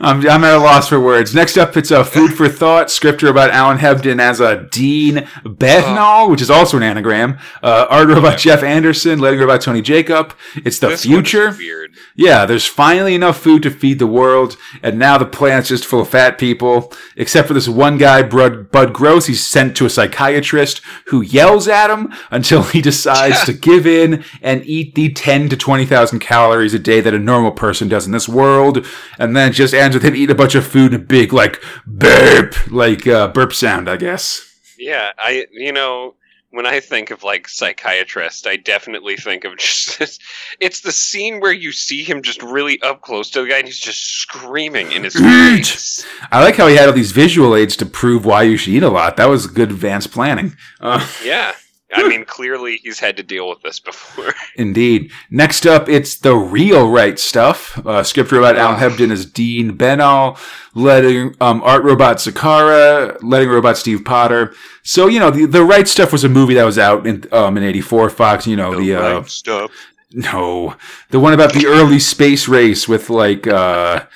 [0.02, 1.32] I'm, I'm at a loss for words.
[1.32, 6.28] Next up, it's a food for thought scripture about Alan Hebden as a Dean Bethnal,
[6.28, 7.38] which is also an anagram.
[7.62, 10.34] Uh, art about Jeff Anderson, letting about Tony Jacob.
[10.56, 11.52] It's the This future.
[11.52, 11.94] weird.
[12.16, 16.00] Yeah, there's finally enough food to feed the world, and now the planet's just full
[16.00, 16.92] of fat people.
[17.16, 21.68] Except for this one guy, Bud, Bud Gross, he's sent to a psychiatrist who yells
[21.68, 26.74] at him until he decides to give in and eat the 10 to 20,000 calories
[26.74, 28.84] a day that a normal person does in this world.
[29.18, 31.62] And then just ends with him eating a bunch of food and a big, like,
[31.86, 34.48] burp, like, uh, burp sound, I guess.
[34.78, 36.14] Yeah, I you know
[36.50, 40.18] when I think of like psychiatrist, I definitely think of just this.
[40.60, 43.66] It's the scene where you see him just really up close to the guy and
[43.66, 46.04] he's just screaming in his face.
[46.30, 48.82] I like how he had all these visual aids to prove why you should eat
[48.82, 49.16] a lot.
[49.16, 50.56] That was good advanced planning.
[50.80, 51.54] Uh, Yeah.
[51.94, 54.32] I mean, clearly he's had to deal with this before.
[54.56, 55.10] Indeed.
[55.30, 57.84] Next up, it's the real right stuff.
[57.86, 60.38] Uh, script robot Al Hebden is Dean Benall,
[60.74, 64.54] letting um, art robot Ezquerra, letting robot Steve Potter.
[64.82, 67.56] So you know the the right stuff was a movie that was out in um
[67.56, 68.10] in '84.
[68.10, 69.70] Fox, you know the, uh, stuff.
[70.12, 70.76] no,
[71.10, 74.06] the one about the early space race with like uh,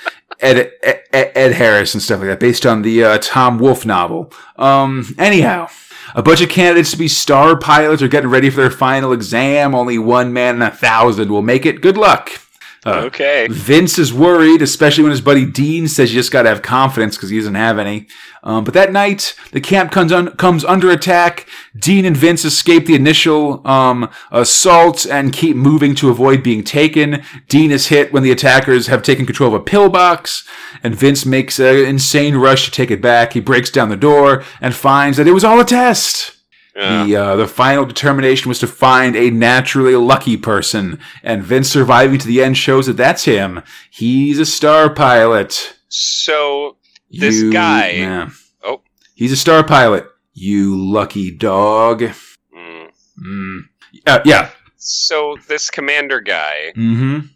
[0.41, 4.33] Ed, Ed Ed Harris and stuff like that, based on the uh, Tom Wolfe novel.
[4.57, 5.68] Um, anyhow,
[6.14, 9.74] a bunch of candidates to be star pilots are getting ready for their final exam.
[9.74, 11.80] Only one man in a thousand will make it.
[11.80, 12.30] Good luck.
[12.87, 13.47] Uh, Okay.
[13.51, 17.16] Vince is worried, especially when his buddy Dean says you just got to have confidence
[17.16, 18.07] because he doesn't have any.
[18.43, 21.49] Um, but that night, the camp comes, un- comes under attack.
[21.76, 27.22] Dean and Vince escape the initial um, assault and keep moving to avoid being taken.
[27.49, 30.47] Dean is hit when the attackers have taken control of a pillbox,
[30.84, 33.32] and Vince makes an insane rush to take it back.
[33.32, 36.36] He breaks down the door and finds that it was all a test.
[36.79, 41.68] Uh, The uh, the final determination was to find a naturally lucky person, and Vince
[41.68, 43.62] surviving to the end shows that that's him.
[43.91, 45.74] He's a star pilot.
[45.89, 46.77] so
[47.11, 48.29] This You- guy- yeah.
[48.64, 48.83] Oh.
[49.14, 50.07] He's a star pilot.
[50.35, 52.03] You lucky dog.
[52.55, 52.89] Mm.
[53.24, 53.59] Mm.
[54.07, 54.51] Uh, yeah.
[54.77, 57.27] So this commander guy Mm-hmm.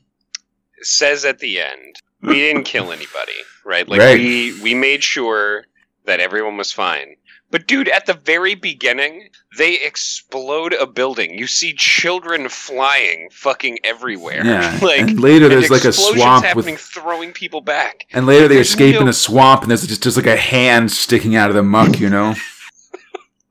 [0.83, 3.89] says at the end, we didn't kill anybody, right?
[3.89, 4.19] Like Right.
[4.19, 5.65] we we made sure
[6.05, 7.17] that everyone was fine.
[7.51, 9.29] But dude, at the very beginning,
[9.59, 11.37] they explode a building.
[11.37, 14.45] You see children flying fucking everywhere.
[14.45, 14.79] Yeah.
[14.83, 18.07] like and later and there's like a swamp happening, with throwing people back.
[18.13, 20.93] and later they There's escape in a swamp and there's just, just like a hand
[20.93, 22.35] sticking out of the muck, you know?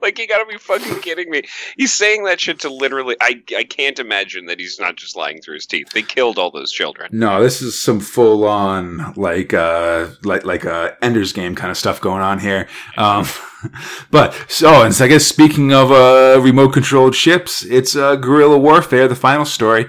[0.01, 1.41] Like you gotta be fucking kidding me.
[1.75, 5.41] He's saying that shit to literally I I can't imagine that he's not just lying
[5.41, 5.89] through his teeth.
[5.89, 7.09] They killed all those children.
[7.11, 11.75] No, this is some full on like uh like like uh Ender's Game kind of
[11.77, 12.69] stuff going on here.
[12.95, 13.25] Um
[14.11, 18.57] but so and so I guess speaking of uh remote controlled ships, it's uh guerrilla
[18.57, 19.87] warfare, the final story.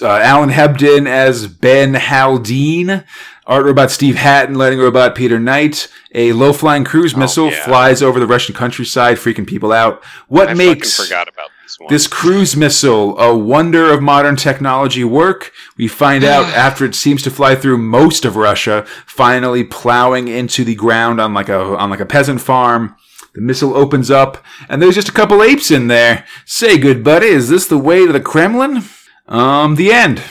[0.00, 3.04] Uh, Alan Hebden as Ben Haldane,
[3.46, 5.88] art robot Steve Hatton, lighting robot Peter Knight.
[6.14, 7.64] A low flying cruise Oh, missile yeah.
[7.64, 10.02] flies over the Russian countryside, freaking people out.
[10.28, 11.88] What I makes forgot about this one.
[11.88, 15.52] this cruise missile, a wonder of modern technology, work?
[15.78, 20.64] We find out after it seems to fly through most of Russia, finally plowing into
[20.64, 22.96] the ground on like a on like a peasant farm.
[23.34, 26.26] The missile opens up, and there's just a couple apes in there.
[26.44, 28.82] Say, good buddy, is this the way to the Kremlin?
[29.26, 30.22] Um, the end.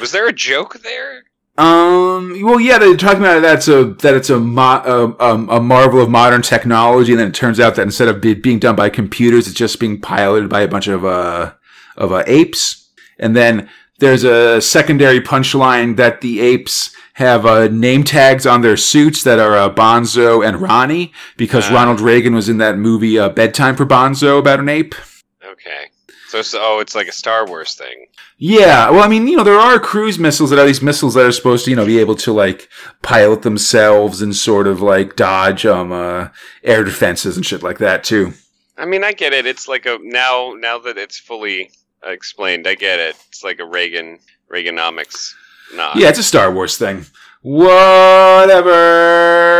[0.00, 1.24] Was there a joke there?
[1.58, 2.42] Um.
[2.42, 6.02] Well, yeah, they're talking about that's a that it's a mo- a, um, a marvel
[6.02, 8.90] of modern technology, and then it turns out that instead of be, being done by
[8.90, 11.52] computers, it's just being piloted by a bunch of uh
[11.96, 12.90] of uh, apes.
[13.18, 13.70] And then
[14.00, 19.38] there's a secondary punchline that the apes have uh, name tags on their suits that
[19.38, 21.74] are uh, Bonzo and Ronnie because Ah.
[21.74, 24.94] Ronald Reagan was in that movie uh, Bedtime for Bonzo about an ape.
[25.42, 25.86] Okay.
[26.28, 28.06] So, so oh, it's like a Star Wars thing.
[28.36, 31.24] Yeah, well, I mean, you know, there are cruise missiles that are these missiles that
[31.24, 32.68] are supposed to, you know, be able to like
[33.00, 36.28] pilot themselves and sort of like dodge um uh,
[36.62, 38.34] air defenses and shit like that too.
[38.76, 39.46] I mean, I get it.
[39.46, 41.70] It's like a now now that it's fully
[42.04, 43.16] explained, I get it.
[43.28, 44.18] It's like a Reagan
[44.52, 45.32] Reaganomics
[45.74, 45.96] nod.
[45.96, 47.06] Yeah, it's a Star Wars thing.
[47.42, 48.70] Whatever,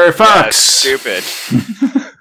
[0.07, 0.48] Yeah, Fox.
[0.48, 2.02] it's stupid.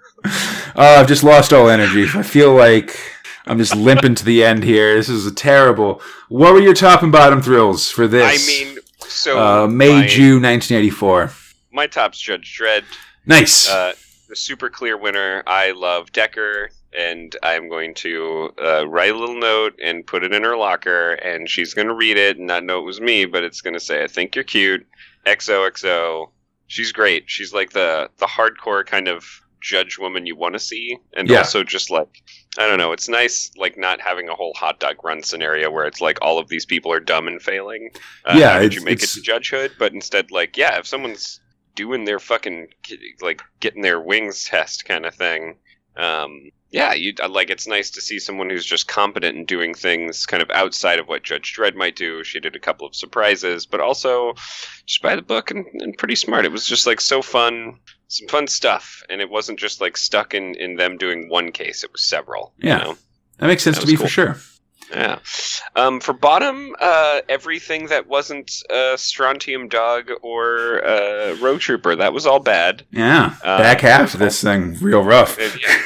[0.78, 2.06] Uh, I've just lost all energy.
[2.16, 3.00] I feel like
[3.46, 4.96] I'm just limping to the end here.
[4.96, 6.02] This is a terrible.
[6.30, 8.26] What were your top and bottom thrills for this?
[8.26, 8.78] I mean,
[9.08, 11.32] so uh, May, my, June, 1984.
[11.72, 12.84] My top's Judge Dredd.
[13.28, 13.70] Nice.
[13.70, 13.94] Uh,
[14.28, 15.44] the super clear winner.
[15.48, 20.34] I love Decker, and I'm going to uh, write a little note and put it
[20.34, 23.26] in her locker, and she's going to read it and not know it was me,
[23.26, 24.86] but it's going to say, "I think you're cute."
[25.26, 26.32] XOXO.
[26.68, 27.26] She's great.
[27.28, 29.26] She's like the the hardcore kind of
[29.62, 31.40] judge woman you want to see, and Yeah.
[31.40, 32.22] also just like
[32.58, 32.92] I don't know.
[32.94, 36.38] It's nice like not having a whole hot dog run scenario where it's like all
[36.40, 37.90] of these people are dumb and failing.
[38.26, 39.72] Uh, Yeah, it's- you make it to judgehood?
[39.78, 41.42] But instead, like, yeah, if someone's
[41.76, 42.68] doing their fucking
[43.22, 45.58] like getting their wings test kind of thing.
[45.98, 50.26] Um, yeah, you like it's nice to see someone who's just competent in doing things
[50.26, 52.22] kind of outside of what Judge Dredd might do.
[52.26, 54.34] She did a couple of surprises, but also
[54.86, 56.44] just by the book and, and pretty smart.
[56.44, 60.34] It was just like so fun, some fun stuff, and it wasn't just like stuck
[60.34, 61.86] in in them doing one case.
[61.86, 62.52] It was several.
[62.58, 62.80] Yeah.
[62.80, 62.98] You know?
[63.38, 64.08] that makes sense that to me cool.
[64.08, 64.36] for sure.
[64.92, 65.20] Yeah.
[65.78, 72.12] Um, for bottom, uh, everything that wasn't uh, Strontium Dog or uh, Rogue Trooper, that
[72.12, 72.84] was all bad.
[72.92, 73.34] Yeah.
[73.44, 75.40] Uh, Back half of this thing, real rough.
[75.40, 75.82] Yeah.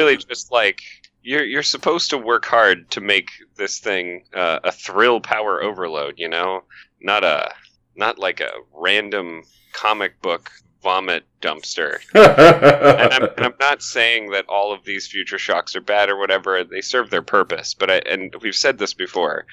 [0.00, 0.82] It's really just like
[1.22, 6.14] you're you're supposed to work hard to make this thing uh, a thrill power overload.
[6.18, 6.64] You know,
[7.00, 7.52] not a
[7.96, 9.42] not like a random
[9.72, 10.50] comic book
[10.82, 11.98] vomit dumpster.
[12.14, 16.18] and, I'm, and I'm not saying that all of these future shocks are bad or
[16.18, 16.64] whatever.
[16.64, 19.46] They serve their purpose, but I, and we've said this before.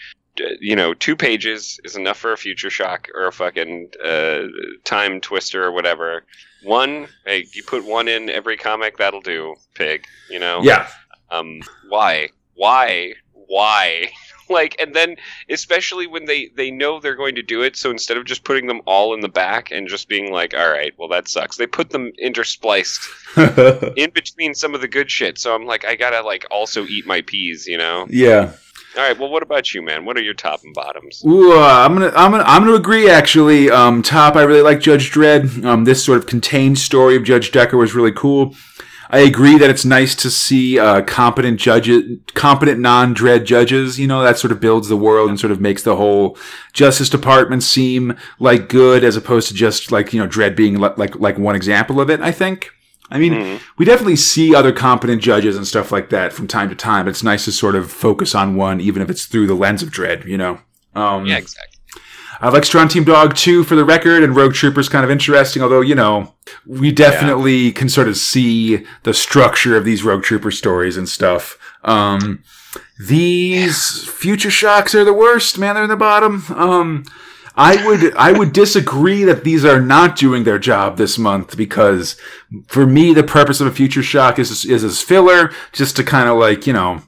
[0.60, 4.44] You know, two pages is enough for a future shock or a fucking uh,
[4.84, 6.24] time twister or whatever.
[6.64, 9.56] One, hey, you put one in every comic, that'll do.
[9.74, 10.62] Pig, you know.
[10.64, 10.88] yeah.
[11.30, 12.30] Um, why?
[12.56, 13.14] Why?
[13.34, 14.12] Why?
[14.50, 15.16] like, and then
[15.50, 18.68] especially when they they know they're going to do it, so instead of just putting
[18.68, 21.68] them all in the back and just being like, all right, well that sucks, they
[21.68, 25.38] put them interspliced in between some of the good shit.
[25.38, 28.08] So I'm like, I gotta like also eat my peas, you know.
[28.10, 28.54] yeah.
[28.98, 30.06] All right, well, what about you, man?
[30.06, 31.24] What are your top and bottoms?
[31.24, 33.08] Ooh, uh, I'm gonna, I'm gonna, I'm gonna agree.
[33.08, 34.36] Actually, um, top.
[34.36, 35.64] I really like Judge Dredd.
[35.64, 38.56] Um, this sort of contained story of Judge Decker was really cool.
[39.10, 44.00] I agree that it's nice to see uh, competent judges, competent non-Dredd judges.
[44.00, 46.36] You know, that sort of builds the world and sort of makes the whole
[46.74, 50.89] Justice Department seem like good, as opposed to just like you know Dredd being li-
[50.98, 52.20] like like one example of it.
[52.20, 52.72] I think.
[53.10, 53.60] I mean, Mhm.
[53.78, 57.08] we definitely see other competent judges and stuff like that from time to time.
[57.08, 59.89] It's nice to sort of focus on one, even if it's through the lens of
[59.91, 60.26] Dredd.
[60.26, 60.60] You know.
[60.95, 61.74] Um, Yeah, exactly.
[62.39, 65.82] I like Strontium Dog 2 for the record, and Rogue Trooper's kind of interesting, although,
[65.82, 66.36] you know,
[66.68, 71.58] we definitely can sort of see the structure of these Rogue Trooper stories and stuff.
[71.84, 72.39] Um,
[72.99, 75.74] these future shocks are the worst, man.
[75.76, 76.43] They're in the bottom.
[76.55, 77.03] Um,
[77.58, 82.16] I would I would disagree that these are not doing their job this month because
[82.68, 86.30] for me the purpose of a future shock is is as filler just to kind
[86.30, 87.01] of like you know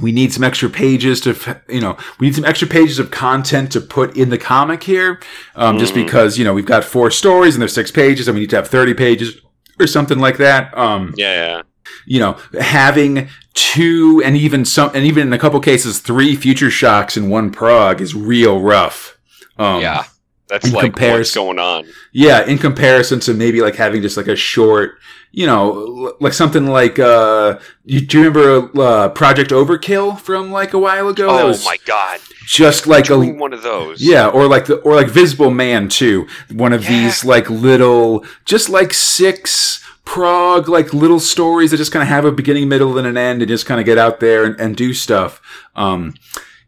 [0.00, 3.70] we need some extra pages to you know we need some extra pages of content
[3.72, 5.20] to put in the comic here
[5.54, 8.40] um, just because you know we've got four stories and there's six pages and we
[8.40, 9.40] need to have 30 pages
[9.78, 11.62] or something like that um, Yeah, yeah.
[12.06, 16.70] you know, having two and even some, and even in a couple cases, three future
[16.70, 19.18] shocks in one prog is real rough.
[19.58, 20.04] Um, yeah.
[20.48, 21.86] That's like what's going on.
[22.12, 24.98] yeah, in comparison to maybe like having just like a short,
[25.30, 30.74] you know, like something like, uh, you, do you remember, uh, Project Overkill from like
[30.74, 31.28] a while ago?
[31.34, 32.20] that Oh my god.
[32.44, 34.02] just like a, one of those.
[34.02, 36.26] Yeah, or like the or like Visible Man too.
[36.50, 42.02] One of these like little, just like six prog like little stories that just kind
[42.02, 44.44] of have a beginning, middle, and an end, and just kind of get out there
[44.44, 45.40] and, and do stuff.
[45.74, 46.12] Um,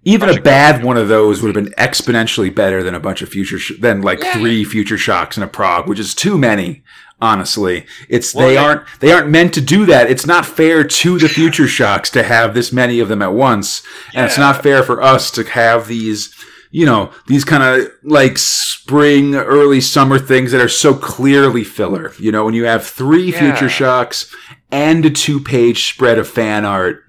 [0.05, 3.29] even a bad one of those would have been exponentially better than a bunch of
[3.29, 6.83] future sh- than like three future shocks in a prog, which is too many.
[7.21, 10.11] Honestly, it's Well, they they- aren't they aren't meant to do that.
[10.11, 13.83] It's not fair to the future shocks to have this many of them at once,
[14.15, 16.35] and it's not fair for us to have these
[16.71, 22.13] you know, these kind of like spring, early summer things that are so clearly filler.
[22.19, 23.39] You know, when you have three Yeah.
[23.39, 24.27] future shocks
[24.73, 27.04] and a two page spread of fan art.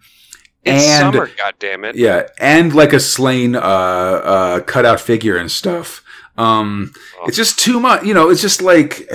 [0.66, 1.94] It's and summer, goddammit.
[1.96, 6.04] yeah, and like a slain uh uh cutout figure and stuff.
[6.38, 6.94] Um
[7.26, 9.10] it's just too much, you know, it's just like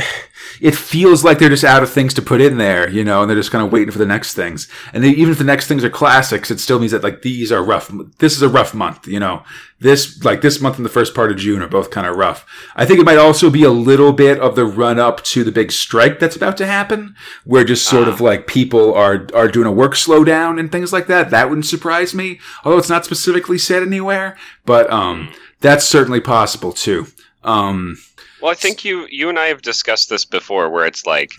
[0.60, 3.30] it feels like they're just out of things to put in there, you know, and
[3.30, 4.68] they're just kind of waiting for the next things.
[4.92, 7.50] And they, even if the next things are classics, it still means that like these
[7.50, 7.90] are rough.
[8.18, 9.42] This is a rough month, you know.
[9.78, 12.44] This like this month and the first part of June are both kind of rough.
[12.76, 15.52] I think it might also be a little bit of the run up to the
[15.52, 19.66] big strike that's about to happen, where just sort of like people are are doing
[19.66, 21.30] a work slowdown and things like that.
[21.30, 24.36] That wouldn't surprise me, although it's not specifically said anywhere.
[24.66, 27.06] But um, that's certainly possible too.
[27.44, 27.96] Um,
[28.42, 31.32] Well, I think you you and I have discussed this before, where it's like,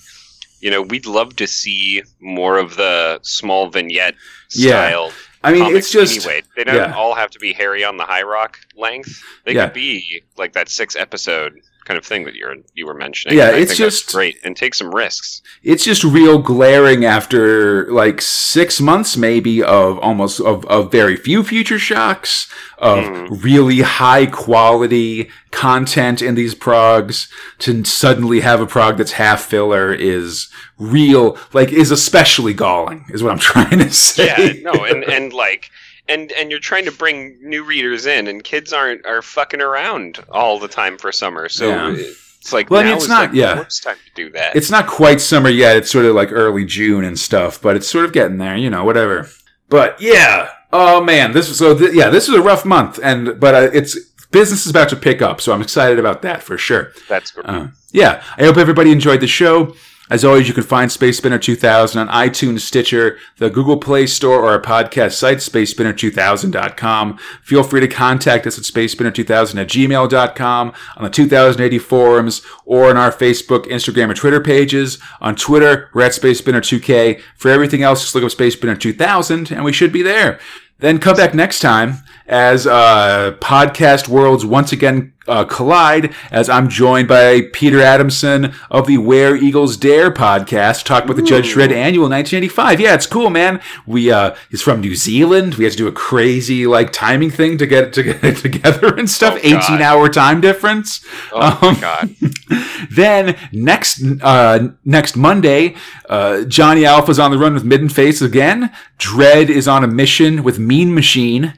[0.59, 4.15] you know, we'd love to see more of the small vignette
[4.51, 4.89] Yeah.
[4.89, 5.11] style.
[5.43, 6.43] I mean, it's just anyway.
[6.55, 6.93] They don't yeah.
[6.95, 9.21] all have to be Harry on the High Rock length.
[9.45, 9.65] They Yeah.
[9.65, 13.37] could be like that six episode kind of thing that you're you were mentioning.
[13.37, 15.41] Yeah, it's just- great and take some risks.
[15.63, 21.43] it's just real glaring after like six months maybe of almost of, of very few
[21.43, 23.43] future shocks of Mhm.
[23.43, 27.27] really high quality content in these progs
[27.59, 30.47] to suddenly have a prog that's half filler is
[30.79, 35.33] real like is especially galling is what i'm trying to say Yeah, no, and and
[35.33, 35.69] like.
[36.11, 40.19] And, and you're trying to bring new readers in, and kids aren't are fucking around
[40.29, 41.47] all the time for summer.
[41.49, 41.93] So Yeah.
[42.39, 43.55] it's like Well, I mean, it's is not- like yeah.
[43.55, 44.55] the worst time to do that.
[44.55, 45.77] it's not quite summer yet.
[45.77, 48.69] It's sort of like early June and stuff, but it's sort of getting there, you
[48.69, 49.29] know, whatever.
[49.69, 53.39] But yeah, oh man, this was so th- yeah, this was a rough month, and
[53.39, 53.97] but uh, it's
[54.31, 56.91] business is about to pick up, so I'm excited about that for sure.
[57.07, 57.45] That's great.
[57.47, 59.75] Uh, yeah, I hope everybody enjoyed the show.
[60.11, 64.41] As always, you can find Space Spinner 2000 on iTunes, Stitcher, the Google Play Store,
[64.41, 67.17] or our podcast site, spacespinner2000.com.
[67.41, 72.97] Feel free to contact us at spacespinner2000 at gmail.com, on the 2080 forums, or on
[72.97, 74.97] our Facebook, Instagram, and Twitter pages.
[75.21, 77.21] On Twitter, we're at SpaceSpinner2K.
[77.37, 80.41] For everything else, just look up Space Spinner 2000, and we should be there.
[80.79, 86.13] Then come back next time as uh, podcast worlds once again uh, collide.
[86.31, 91.21] As I'm joined by Peter Adamson of the Where Eagles Dare podcast, talk about the
[91.21, 92.79] Judge Dredd annual 1985.
[92.79, 93.61] Yeah, it's cool, man.
[93.85, 95.55] We uh, he's from New Zealand.
[95.55, 98.95] We had to do a crazy like timing thing to get to get it together
[98.95, 99.35] and stuff.
[99.35, 101.05] Oh, 18 hour time difference.
[101.31, 102.15] oh um, my god.
[102.91, 105.75] Then next uh, next Monday,
[106.09, 108.71] uh, Johnny Alpha's on the run with Middenface again.
[108.97, 111.53] Dredd is on a mission with Mean Machine.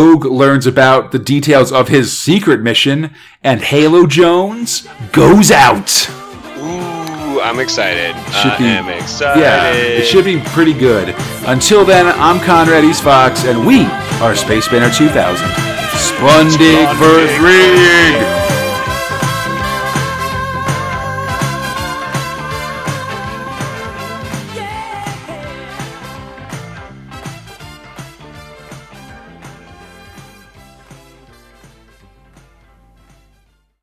[0.00, 6.08] Rogue learns about the details of his secret mission, and Halo Jones goes out.
[6.56, 8.14] Ooh, I'm excited.
[8.32, 9.40] Should I am excited.
[9.40, 11.14] Yeah, it should be pretty good.
[11.46, 13.84] Until then, I'm Conrad East Fox, and we
[14.22, 15.46] are Space Spinner 2000.
[15.46, 16.96] Splundig Splundig.
[16.96, 18.39] for three.